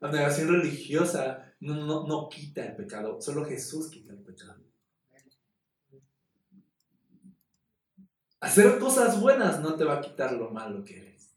Abnegación 0.00 0.48
religiosa 0.48 1.54
no, 1.60 2.06
no, 2.06 2.28
quita 2.28 2.66
el 2.66 2.76
pecado, 2.76 3.20
solo 3.22 3.44
Jesús 3.44 3.88
quita 3.88 4.12
el 4.12 4.18
pecado. 4.18 4.63
Hacer 8.44 8.78
cosas 8.78 9.18
buenas 9.22 9.62
no 9.62 9.74
te 9.74 9.84
va 9.84 9.94
a 9.94 10.00
quitar 10.02 10.34
lo 10.34 10.50
malo 10.50 10.84
que 10.84 10.98
eres. 10.98 11.34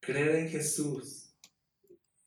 Creer 0.00 0.36
en 0.36 0.48
Jesús, 0.48 1.34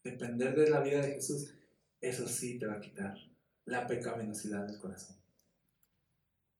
depender 0.03 0.55
de 0.55 0.69
la 0.69 0.81
vida 0.81 1.01
de 1.01 1.13
Jesús, 1.13 1.55
eso 1.99 2.27
sí 2.27 2.59
te 2.59 2.67
va 2.67 2.73
a 2.75 2.79
quitar 2.79 3.17
la 3.65 3.87
pecaminosidad 3.87 4.67
del 4.67 4.77
corazón. 4.77 5.17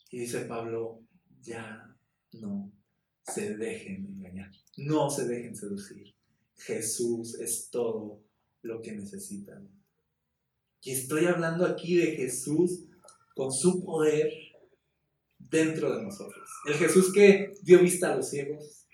Y 0.09 0.21
dice 0.21 0.45
Pablo, 0.45 1.03
ya 1.39 1.95
no 2.31 2.73
se 3.21 3.55
dejen 3.55 4.07
engañar, 4.07 4.51
no 4.77 5.07
se 5.11 5.27
dejen 5.27 5.55
seducir. 5.55 6.15
Jesús 6.55 7.35
es 7.35 7.69
todo 7.69 8.23
lo 8.63 8.81
que 8.81 8.93
necesitan. 8.93 9.69
Y 10.81 10.93
estoy 10.93 11.27
hablando 11.27 11.63
aquí 11.63 11.97
de 11.97 12.15
Jesús 12.15 12.85
con 13.35 13.53
su 13.53 13.85
poder 13.85 14.50
dentro 15.51 15.95
de 15.95 16.03
nosotros. 16.03 16.49
El 16.65 16.75
Jesús 16.75 17.13
que 17.13 17.53
dio 17.61 17.79
vista 17.79 18.11
a 18.11 18.15
los 18.15 18.29
ciegos, 18.29 18.87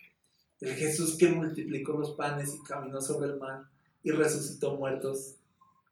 el 0.59 0.73
Jesús 0.73 1.15
que 1.17 1.29
multiplicó 1.29 1.93
los 1.93 2.11
panes 2.15 2.55
y 2.55 2.63
caminó 2.63 2.99
sobre 2.99 3.29
el 3.29 3.37
mar 3.37 3.65
y 4.03 4.11
resucitó 4.11 4.75
muertos 4.75 5.35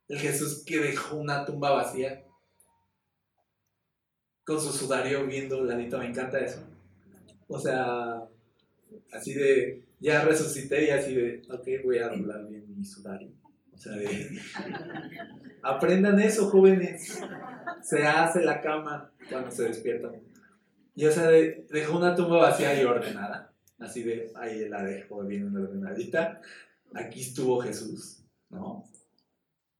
el 0.08 0.20
Jesús 0.20 0.64
que 0.66 0.80
dejó 0.80 1.18
una 1.18 1.46
tumba 1.46 1.72
vacía 1.72 2.24
con 4.44 4.62
su 4.62 4.72
sudario 4.72 5.26
viendo 5.26 5.64
ladito, 5.64 5.98
me 5.98 6.08
encanta 6.08 6.40
eso. 6.40 6.62
O 7.48 7.60
sea, 7.60 8.24
así 9.12 9.34
de, 9.34 9.84
ya 10.00 10.24
resucité 10.24 10.86
y 10.86 10.90
así 10.92 11.16
de, 11.16 11.42
ok, 11.50 11.84
voy 11.84 11.98
a 11.98 12.10
doblar 12.10 12.48
bien 12.48 12.66
mi 12.78 12.86
sudario. 12.86 13.30
O 13.74 13.78
sea, 13.78 13.94
de, 13.94 14.40
aprendan 15.64 16.20
eso, 16.20 16.50
jóvenes. 16.50 17.20
Se 17.82 18.06
hace 18.06 18.44
la 18.44 18.62
cama 18.62 19.12
cuando 19.30 19.50
se 19.50 19.64
despiertan. 19.64 20.22
Y 20.96 21.06
o 21.06 21.12
sea, 21.12 21.30
dejó 21.30 21.98
una 21.98 22.16
tumba 22.16 22.38
vacía 22.38 22.82
y 22.82 22.86
ordenada. 22.86 23.54
Así 23.78 24.04
de, 24.04 24.32
ahí 24.36 24.70
la 24.70 24.84
dejo 24.84 25.24
bien 25.26 25.56
ordenadita. 25.56 26.42
Aquí 26.94 27.22
estuvo 27.22 27.60
Jesús, 27.60 28.24
¿no? 28.50 28.90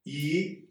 Y 0.04 0.70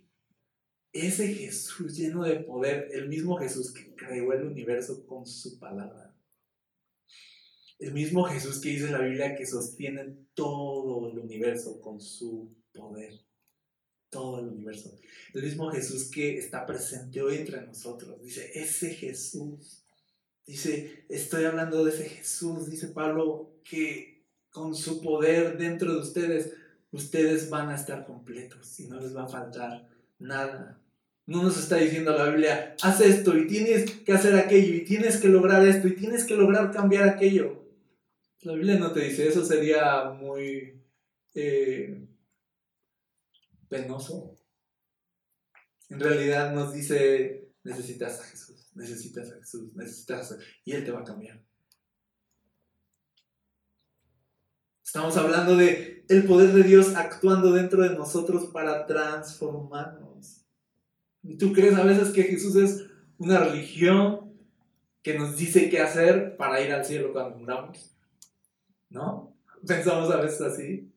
ese 0.92 1.32
Jesús 1.34 1.96
lleno 1.96 2.22
de 2.22 2.36
poder, 2.40 2.88
el 2.92 3.08
mismo 3.08 3.36
Jesús 3.36 3.72
que 3.72 3.94
creó 3.96 4.32
el 4.32 4.44
universo 4.44 5.06
con 5.06 5.26
su 5.26 5.58
palabra. 5.58 6.14
El 7.78 7.92
mismo 7.92 8.24
Jesús 8.24 8.60
que 8.60 8.68
dice 8.68 8.86
en 8.86 8.92
la 8.92 9.00
Biblia 9.00 9.34
que 9.34 9.46
sostiene 9.46 10.14
todo 10.34 11.10
el 11.10 11.18
universo 11.18 11.80
con 11.80 12.00
su 12.00 12.54
poder. 12.72 13.20
Todo 14.10 14.38
el 14.38 14.48
universo. 14.48 14.96
El 15.32 15.42
mismo 15.42 15.70
Jesús 15.70 16.10
que 16.10 16.38
está 16.38 16.64
presente 16.64 17.20
hoy 17.20 17.38
entre 17.38 17.66
nosotros. 17.66 18.22
Dice, 18.22 18.50
ese 18.54 18.90
Jesús. 18.94 19.83
Dice, 20.46 21.06
estoy 21.08 21.44
hablando 21.44 21.84
de 21.84 21.90
ese 21.90 22.08
Jesús, 22.08 22.70
dice 22.70 22.88
Pablo, 22.88 23.60
que 23.64 24.24
con 24.50 24.74
su 24.74 25.00
poder 25.00 25.56
dentro 25.56 25.92
de 25.92 26.00
ustedes 26.00 26.52
ustedes 26.94 27.50
van 27.50 27.70
a 27.70 27.74
estar 27.74 28.06
completos 28.06 28.78
y 28.78 28.86
no 28.86 29.00
les 29.00 29.16
va 29.16 29.24
a 29.24 29.28
faltar 29.28 29.88
nada. 30.18 30.80
No 31.26 31.42
nos 31.42 31.58
está 31.58 31.76
diciendo 31.76 32.16
la 32.16 32.28
Biblia, 32.28 32.76
haz 32.82 33.00
esto 33.00 33.36
y 33.36 33.46
tienes 33.46 33.90
que 33.90 34.12
hacer 34.12 34.36
aquello 34.36 34.74
y 34.74 34.84
tienes 34.84 35.16
que 35.16 35.28
lograr 35.28 35.66
esto 35.66 35.88
y 35.88 35.96
tienes 35.96 36.24
que 36.24 36.36
lograr 36.36 36.70
cambiar 36.70 37.08
aquello. 37.08 37.64
La 38.42 38.52
Biblia 38.52 38.78
no 38.78 38.92
te 38.92 39.00
dice, 39.00 39.26
eso 39.26 39.44
sería 39.44 40.10
muy 40.10 40.82
eh, 41.34 42.06
penoso. 43.68 44.36
En 45.88 45.98
realidad 45.98 46.54
nos 46.54 46.74
dice, 46.74 47.48
necesitas 47.64 48.20
a 48.20 48.24
Jesús, 48.24 48.53
necesitas 48.74 49.30
a 49.32 49.36
Jesús, 49.36 49.74
necesitas 49.74 50.32
a... 50.32 50.36
Y 50.64 50.72
Él 50.72 50.84
te 50.84 50.90
va 50.90 51.00
a 51.00 51.04
cambiar. 51.04 51.42
Estamos 54.84 55.16
hablando 55.16 55.56
de 55.56 56.04
el 56.08 56.24
poder 56.24 56.52
de 56.52 56.62
Dios 56.62 56.94
actuando 56.94 57.52
dentro 57.52 57.82
de 57.82 57.96
nosotros 57.96 58.46
para 58.52 58.86
transformarnos. 58.86 60.44
¿Y 61.22 61.36
tú 61.36 61.52
crees 61.52 61.74
a 61.74 61.84
veces 61.84 62.10
que 62.10 62.24
Jesús 62.24 62.54
es 62.56 62.84
una 63.18 63.38
religión 63.40 64.32
que 65.02 65.18
nos 65.18 65.36
dice 65.36 65.70
qué 65.70 65.80
hacer 65.80 66.36
para 66.36 66.60
ir 66.60 66.72
al 66.72 66.84
cielo 66.84 67.12
cuando 67.12 67.38
muramos? 67.38 67.96
¿No? 68.90 69.34
Pensamos 69.66 70.10
a 70.10 70.20
veces 70.20 70.40
así. 70.42 70.92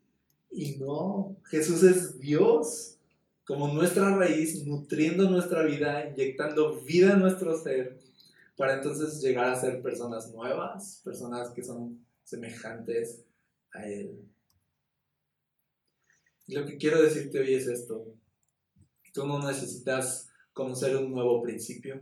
Y 0.51 0.77
no, 0.77 1.37
Jesús 1.45 1.83
es 1.83 2.19
Dios 2.19 2.96
como 3.47 3.69
nuestra 3.69 4.13
raíz, 4.13 4.65
nutriendo 4.65 5.29
nuestra 5.29 5.63
vida, 5.63 6.09
inyectando 6.09 6.81
vida 6.81 7.13
en 7.13 7.19
nuestro 7.19 7.57
ser, 7.57 7.97
para 8.57 8.73
entonces 8.73 9.21
llegar 9.21 9.47
a 9.47 9.59
ser 9.59 9.81
personas 9.81 10.29
nuevas, 10.33 11.01
personas 11.05 11.51
que 11.51 11.63
son 11.63 12.05
semejantes 12.25 13.23
a 13.71 13.87
Él. 13.87 14.19
lo 16.47 16.65
que 16.65 16.77
quiero 16.77 17.01
decirte 17.01 17.39
hoy 17.39 17.53
es 17.53 17.67
esto. 17.67 18.13
Tú 19.13 19.25
no 19.25 19.39
necesitas 19.39 20.29
conocer 20.51 20.97
un 20.97 21.11
nuevo 21.11 21.41
principio, 21.41 22.01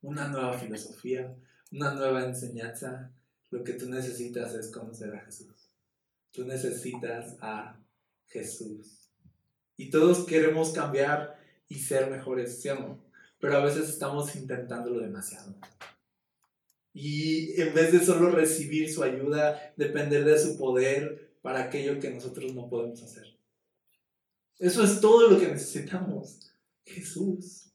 una 0.00 0.28
nueva 0.28 0.56
filosofía, 0.58 1.36
una 1.72 1.92
nueva 1.92 2.24
enseñanza. 2.24 3.12
Lo 3.50 3.64
que 3.64 3.72
tú 3.72 3.88
necesitas 3.88 4.54
es 4.54 4.70
conocer 4.70 5.12
a 5.12 5.24
Jesús. 5.24 5.72
Tú 6.30 6.44
necesitas 6.44 7.36
a 7.40 7.80
Jesús. 8.28 9.07
Y 9.78 9.90
todos 9.90 10.26
queremos 10.26 10.72
cambiar 10.72 11.38
y 11.68 11.76
ser 11.76 12.10
mejores, 12.10 12.60
¿sí 12.60 12.68
o 12.68 12.74
no? 12.74 12.98
Pero 13.38 13.56
a 13.56 13.64
veces 13.64 13.88
estamos 13.88 14.34
intentándolo 14.34 15.00
demasiado. 15.00 15.54
Y 16.92 17.58
en 17.60 17.72
vez 17.74 17.92
de 17.92 18.04
solo 18.04 18.30
recibir 18.30 18.92
su 18.92 19.04
ayuda, 19.04 19.72
depender 19.76 20.24
de 20.24 20.36
su 20.36 20.58
poder 20.58 21.30
para 21.42 21.62
aquello 21.62 22.00
que 22.00 22.10
nosotros 22.10 22.52
no 22.54 22.68
podemos 22.68 23.02
hacer. 23.04 23.38
Eso 24.58 24.82
es 24.82 25.00
todo 25.00 25.30
lo 25.30 25.38
que 25.38 25.46
necesitamos. 25.46 26.50
Jesús. 26.84 27.72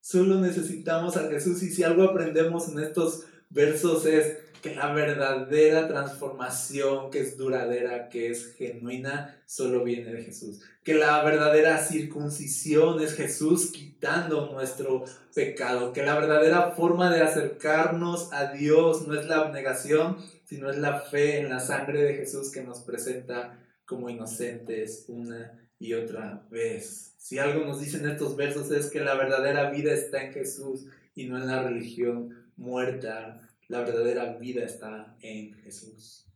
Solo 0.00 0.40
necesitamos 0.40 1.16
a 1.18 1.28
Jesús 1.28 1.62
y 1.62 1.70
si 1.70 1.82
algo 1.82 2.04
aprendemos 2.04 2.68
en 2.68 2.78
estos 2.78 3.24
versos 3.50 4.06
es 4.06 4.38
que 4.64 4.74
la 4.74 4.94
verdadera 4.94 5.86
transformación 5.86 7.10
que 7.10 7.20
es 7.20 7.36
duradera, 7.36 8.08
que 8.08 8.30
es 8.30 8.54
genuina, 8.54 9.38
solo 9.44 9.84
viene 9.84 10.10
de 10.10 10.22
Jesús. 10.22 10.62
Que 10.82 10.94
la 10.94 11.22
verdadera 11.22 11.76
circuncisión 11.76 12.98
es 13.02 13.12
Jesús 13.12 13.70
quitando 13.70 14.50
nuestro 14.50 15.04
pecado. 15.34 15.92
Que 15.92 16.02
la 16.02 16.18
verdadera 16.18 16.70
forma 16.70 17.14
de 17.14 17.20
acercarnos 17.20 18.32
a 18.32 18.52
Dios 18.52 19.06
no 19.06 19.20
es 19.20 19.26
la 19.26 19.40
abnegación, 19.40 20.16
sino 20.46 20.70
es 20.70 20.78
la 20.78 20.98
fe 20.98 21.40
en 21.40 21.50
la 21.50 21.60
sangre 21.60 22.02
de 22.02 22.14
Jesús 22.14 22.50
que 22.50 22.62
nos 22.62 22.80
presenta 22.80 23.58
como 23.84 24.08
inocentes 24.08 25.04
una 25.08 25.60
y 25.78 25.92
otra 25.92 26.42
vez. 26.50 27.12
Si 27.18 27.38
algo 27.38 27.66
nos 27.66 27.82
dicen 27.82 28.08
estos 28.08 28.34
versos 28.34 28.70
es 28.70 28.86
que 28.86 29.00
la 29.00 29.14
verdadera 29.14 29.68
vida 29.68 29.92
está 29.92 30.24
en 30.24 30.32
Jesús 30.32 30.86
y 31.14 31.26
no 31.26 31.36
en 31.36 31.48
la 31.48 31.62
religión 31.62 32.46
muerta. 32.56 33.43
La 33.68 33.80
verdadera 33.80 34.36
vida 34.36 34.64
está 34.64 35.16
en 35.20 35.54
Jesús. 35.54 36.26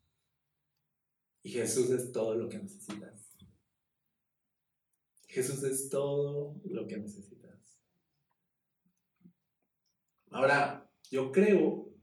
Y 1.42 1.50
Jesús 1.50 1.90
es 1.90 2.12
todo 2.12 2.34
lo 2.34 2.48
que 2.48 2.58
necesitas. 2.58 3.36
Jesús 5.26 5.62
es 5.62 5.88
todo 5.88 6.60
lo 6.64 6.86
que 6.86 6.96
necesitas. 6.96 7.38
Ahora, 10.30 10.90
yo 11.10 11.32
creo 11.32 11.94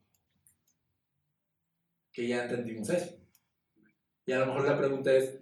que 2.11 2.28
ya 2.28 2.43
entendimos 2.43 2.89
eso. 2.89 3.19
Y 4.26 4.32
a 4.32 4.39
lo 4.39 4.47
mejor 4.47 4.67
la 4.67 4.78
pregunta 4.78 5.13
es, 5.13 5.39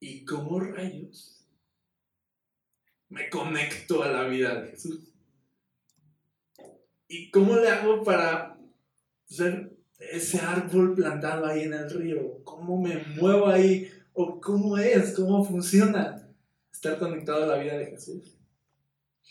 ¿y 0.00 0.24
cómo 0.24 0.58
rayos 0.58 1.46
me 3.08 3.28
conecto 3.28 4.02
a 4.02 4.08
la 4.08 4.24
vida 4.24 4.60
de 4.60 4.70
Jesús? 4.70 5.12
¿Y 7.08 7.30
cómo 7.30 7.56
le 7.56 7.68
hago 7.68 8.02
para 8.02 8.58
ser 9.32 9.72
ese 9.98 10.38
árbol 10.38 10.94
plantado 10.94 11.46
ahí 11.46 11.62
en 11.62 11.74
el 11.74 11.90
río? 11.90 12.42
¿Cómo 12.44 12.80
me 12.80 12.98
muevo 13.16 13.48
ahí? 13.48 13.90
¿O 14.12 14.40
cómo 14.40 14.76
es? 14.78 15.12
¿Cómo 15.14 15.44
funciona 15.44 16.28
estar 16.72 16.98
conectado 16.98 17.44
a 17.44 17.46
la 17.46 17.62
vida 17.62 17.78
de 17.78 17.86
Jesús? 17.86 18.38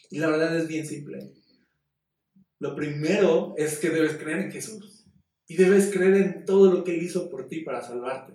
Y 0.10 0.20
la 0.20 0.28
verdad 0.28 0.58
es 0.58 0.68
bien 0.68 0.86
simple. 0.86 1.32
Lo 2.60 2.76
primero 2.76 3.56
es 3.58 3.80
que 3.80 3.90
debes 3.90 4.18
creer 4.18 4.40
en 4.40 4.52
Jesús. 4.52 5.06
Y 5.48 5.56
debes 5.56 5.92
creer 5.92 6.16
en 6.16 6.46
todo 6.46 6.72
lo 6.72 6.84
que 6.84 6.96
Él 6.96 7.04
hizo 7.04 7.30
por 7.30 7.48
ti 7.48 7.62
para 7.62 7.82
salvarte. 7.82 8.34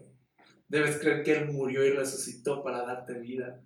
Debes 0.68 0.98
creer 0.98 1.22
que 1.22 1.36
Él 1.36 1.52
murió 1.52 1.84
y 1.84 1.90
resucitó 1.90 2.62
para 2.62 2.82
darte 2.82 3.18
vida. 3.18 3.62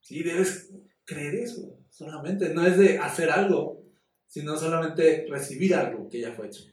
Sí, 0.00 0.22
debes 0.22 0.70
creer 1.04 1.36
eso 1.36 1.78
solamente. 1.90 2.52
No 2.54 2.66
es 2.66 2.78
de 2.78 2.98
hacer 2.98 3.30
algo, 3.30 3.85
sino 4.26 4.56
solamente 4.56 5.26
recibir 5.28 5.74
algo 5.74 6.08
que 6.08 6.20
ya 6.20 6.32
fue 6.32 6.46
hecho. 6.46 6.64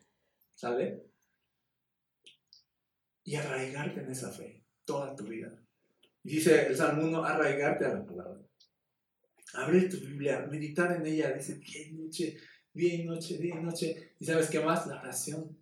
¿Sale? 0.54 1.06
Y 3.24 3.36
arraigarte 3.36 4.02
en 4.02 4.12
esa 4.12 4.32
fe 4.32 4.66
toda 4.86 5.16
tu 5.16 5.26
vida. 5.26 5.58
Dice 6.22 6.68
el 6.68 6.76
Salmo 6.76 7.04
1, 7.04 7.24
arraigarte 7.24 7.86
a 7.86 7.96
la 7.96 8.06
palabra. 8.06 8.42
Abrir 9.54 9.90
tu 9.90 9.98
Biblia, 9.98 10.48
meditar 10.50 10.96
en 10.96 11.06
ella, 11.06 11.32
dice 11.32 11.56
día 11.56 11.88
y 11.88 11.94
noche, 11.94 12.38
día 12.74 12.94
y 12.96 13.04
noche, 13.06 13.38
día 13.38 13.56
y 13.56 13.64
noche. 13.64 14.16
¿Y 14.20 14.26
sabes 14.26 14.50
qué 14.50 14.60
más? 14.60 14.88
La 14.88 15.00
oración. 15.00 15.58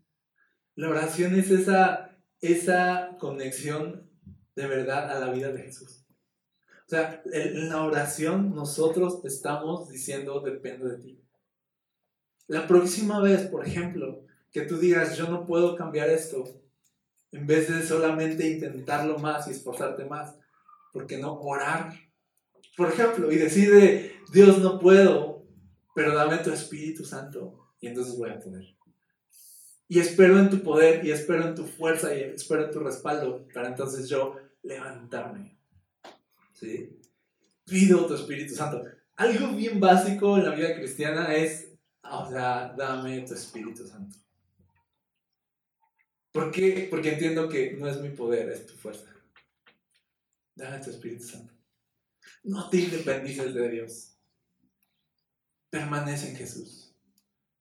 La 0.76 0.90
oración 0.90 1.38
es 1.38 1.52
esa 1.52 2.12
esa 2.42 3.16
conexión 3.20 4.10
de 4.56 4.68
verdad 4.68 5.12
a 5.12 5.20
la 5.20 5.32
vida 5.32 5.52
de 5.52 5.62
Jesús. 5.62 6.06
O 6.88 6.90
sea, 6.90 7.22
en 7.32 7.70
la 7.70 7.84
oración 7.84 8.54
nosotros 8.54 9.24
estamos 9.24 9.90
diciendo 9.90 10.42
depende 10.42 10.90
de 10.90 10.98
ti. 10.98 11.21
La 12.52 12.68
próxima 12.68 13.22
vez, 13.22 13.44
por 13.44 13.66
ejemplo, 13.66 14.26
que 14.52 14.64
tú 14.64 14.78
digas 14.78 15.16
yo 15.16 15.30
no 15.30 15.46
puedo 15.46 15.78
cambiar 15.78 16.10
esto, 16.10 16.44
en 17.32 17.48
vez 17.48 17.70
de 17.70 17.82
solamente 17.82 18.46
intentarlo 18.46 19.18
más 19.20 19.48
y 19.48 19.52
esforzarte 19.52 20.04
más, 20.04 20.36
¿por 20.92 21.08
qué 21.08 21.18
no 21.18 21.40
orar? 21.40 21.94
Por 22.76 22.90
ejemplo, 22.90 23.32
y 23.32 23.38
decide, 23.38 24.18
Dios 24.34 24.58
no 24.58 24.80
puedo, 24.80 25.46
pero 25.96 26.14
dame 26.14 26.40
tu 26.40 26.52
Espíritu 26.52 27.06
Santo 27.06 27.70
y 27.80 27.88
entonces 27.88 28.18
voy 28.18 28.32
a 28.32 28.40
poder. 28.42 28.76
Y 29.88 30.00
espero 30.00 30.38
en 30.38 30.50
tu 30.50 30.62
poder 30.62 31.06
y 31.06 31.12
espero 31.12 31.48
en 31.48 31.56
tu 31.56 31.64
fuerza 31.64 32.14
y 32.14 32.20
espero 32.20 32.66
en 32.66 32.72
tu 32.72 32.80
respaldo 32.80 33.48
para 33.54 33.70
entonces 33.70 34.10
yo 34.10 34.36
levantarme. 34.62 35.58
¿Sí? 36.52 37.00
Pido 37.64 38.06
tu 38.08 38.16
Espíritu 38.16 38.56
Santo. 38.56 38.84
Algo 39.16 39.56
bien 39.56 39.80
básico 39.80 40.38
en 40.38 40.44
la 40.44 40.54
vida 40.54 40.76
cristiana 40.76 41.34
es, 41.34 41.71
o 42.04 42.30
sea, 42.30 42.74
dame 42.78 43.22
tu 43.22 43.34
Espíritu 43.34 43.88
Santo. 43.88 44.18
¿Por 46.32 46.52
qué? 46.52 46.88
Porque 46.90 47.14
entiendo 47.14 47.50
que 47.50 47.74
no 47.74 47.88
es 47.88 48.00
mi 48.00 48.10
poder, 48.10 48.50
es 48.50 48.66
tu 48.66 48.74
fuerza. 48.74 49.14
Dame 50.56 50.80
tu 50.80 50.90
Espíritu 50.90 51.24
Santo. 51.26 51.54
No 52.44 52.70
te 52.70 52.78
independices 52.78 53.54
de 53.54 53.70
Dios. 53.70 54.18
Permanece 55.70 56.30
en 56.30 56.36
Jesús. 56.36 56.94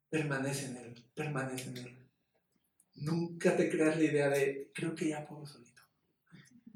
Permanece 0.08 0.66
en 0.66 0.76
Él. 0.76 1.04
Permanece 1.14 1.68
en 1.70 1.76
Él. 1.78 2.08
Nunca 2.96 3.56
te 3.56 3.70
creas 3.70 3.96
la 3.96 4.04
idea 4.04 4.28
de, 4.28 4.70
creo 4.74 4.94
que 4.94 5.08
ya 5.08 5.26
puedo 5.26 5.46
solito. 5.46 5.82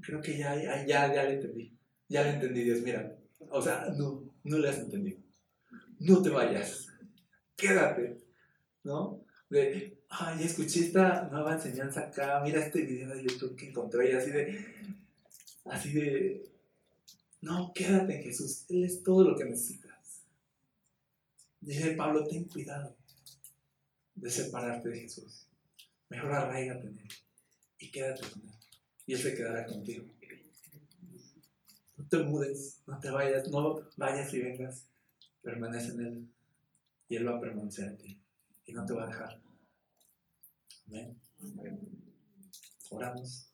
Creo 0.00 0.20
que 0.20 0.38
ya, 0.38 0.54
ya, 0.86 1.12
ya, 1.12 1.24
le 1.24 1.34
entendí. 1.34 1.78
Ya 2.08 2.22
le 2.22 2.30
entendí, 2.30 2.64
Dios, 2.64 2.80
mira. 2.82 3.18
O 3.50 3.60
sea, 3.62 3.88
no, 3.96 4.30
no 4.42 4.58
le 4.58 4.68
has 4.68 4.78
entendido. 4.78 5.20
No 5.98 6.22
te 6.22 6.30
vayas. 6.30 6.83
Quédate. 7.56 8.18
¿No? 8.82 9.24
De, 9.48 9.98
ay, 10.08 10.44
escuché 10.44 10.80
esta 10.80 11.28
nueva 11.28 11.54
enseñanza 11.54 12.00
acá, 12.00 12.40
mira 12.42 12.64
este 12.64 12.82
video 12.82 13.14
de 13.14 13.22
YouTube 13.22 13.56
que 13.56 13.68
encontré 13.68 14.10
y 14.10 14.14
así 14.14 14.30
de, 14.30 14.66
así 15.66 15.92
de, 15.92 16.50
no, 17.40 17.72
quédate 17.74 18.16
en 18.16 18.22
Jesús. 18.24 18.64
Él 18.68 18.84
es 18.84 19.02
todo 19.02 19.22
lo 19.22 19.36
que 19.36 19.44
necesitas. 19.44 20.22
Dice 21.60 21.92
Pablo, 21.92 22.26
ten 22.26 22.44
cuidado 22.44 22.96
de 24.14 24.30
separarte 24.30 24.88
de 24.88 25.00
Jesús. 25.00 25.46
Mejor 26.08 26.32
arraigate 26.32 26.88
en 26.88 26.98
Él 26.98 27.08
y 27.78 27.90
quédate 27.90 28.22
con 28.30 28.42
Él. 28.42 28.54
Y 29.06 29.14
Él 29.14 29.20
se 29.20 29.34
quedará 29.34 29.66
contigo. 29.66 30.04
No 31.96 32.08
te 32.08 32.18
mudes, 32.18 32.82
no 32.86 32.98
te 32.98 33.10
vayas, 33.10 33.48
no 33.48 33.80
vayas 33.96 34.32
y 34.34 34.40
vengas. 34.40 34.86
Permanece 35.42 35.92
en 35.92 36.00
Él 36.00 36.33
y 37.08 37.16
Él 37.16 37.26
va 37.26 37.36
a 37.36 37.40
permanecer 37.40 37.88
en 37.88 37.96
ti 37.98 38.22
y 38.66 38.72
no 38.72 38.84
te 38.84 38.94
va 38.94 39.04
a 39.04 39.06
dejar. 39.06 39.42
Amén. 40.86 41.20
Oramos. 42.90 43.53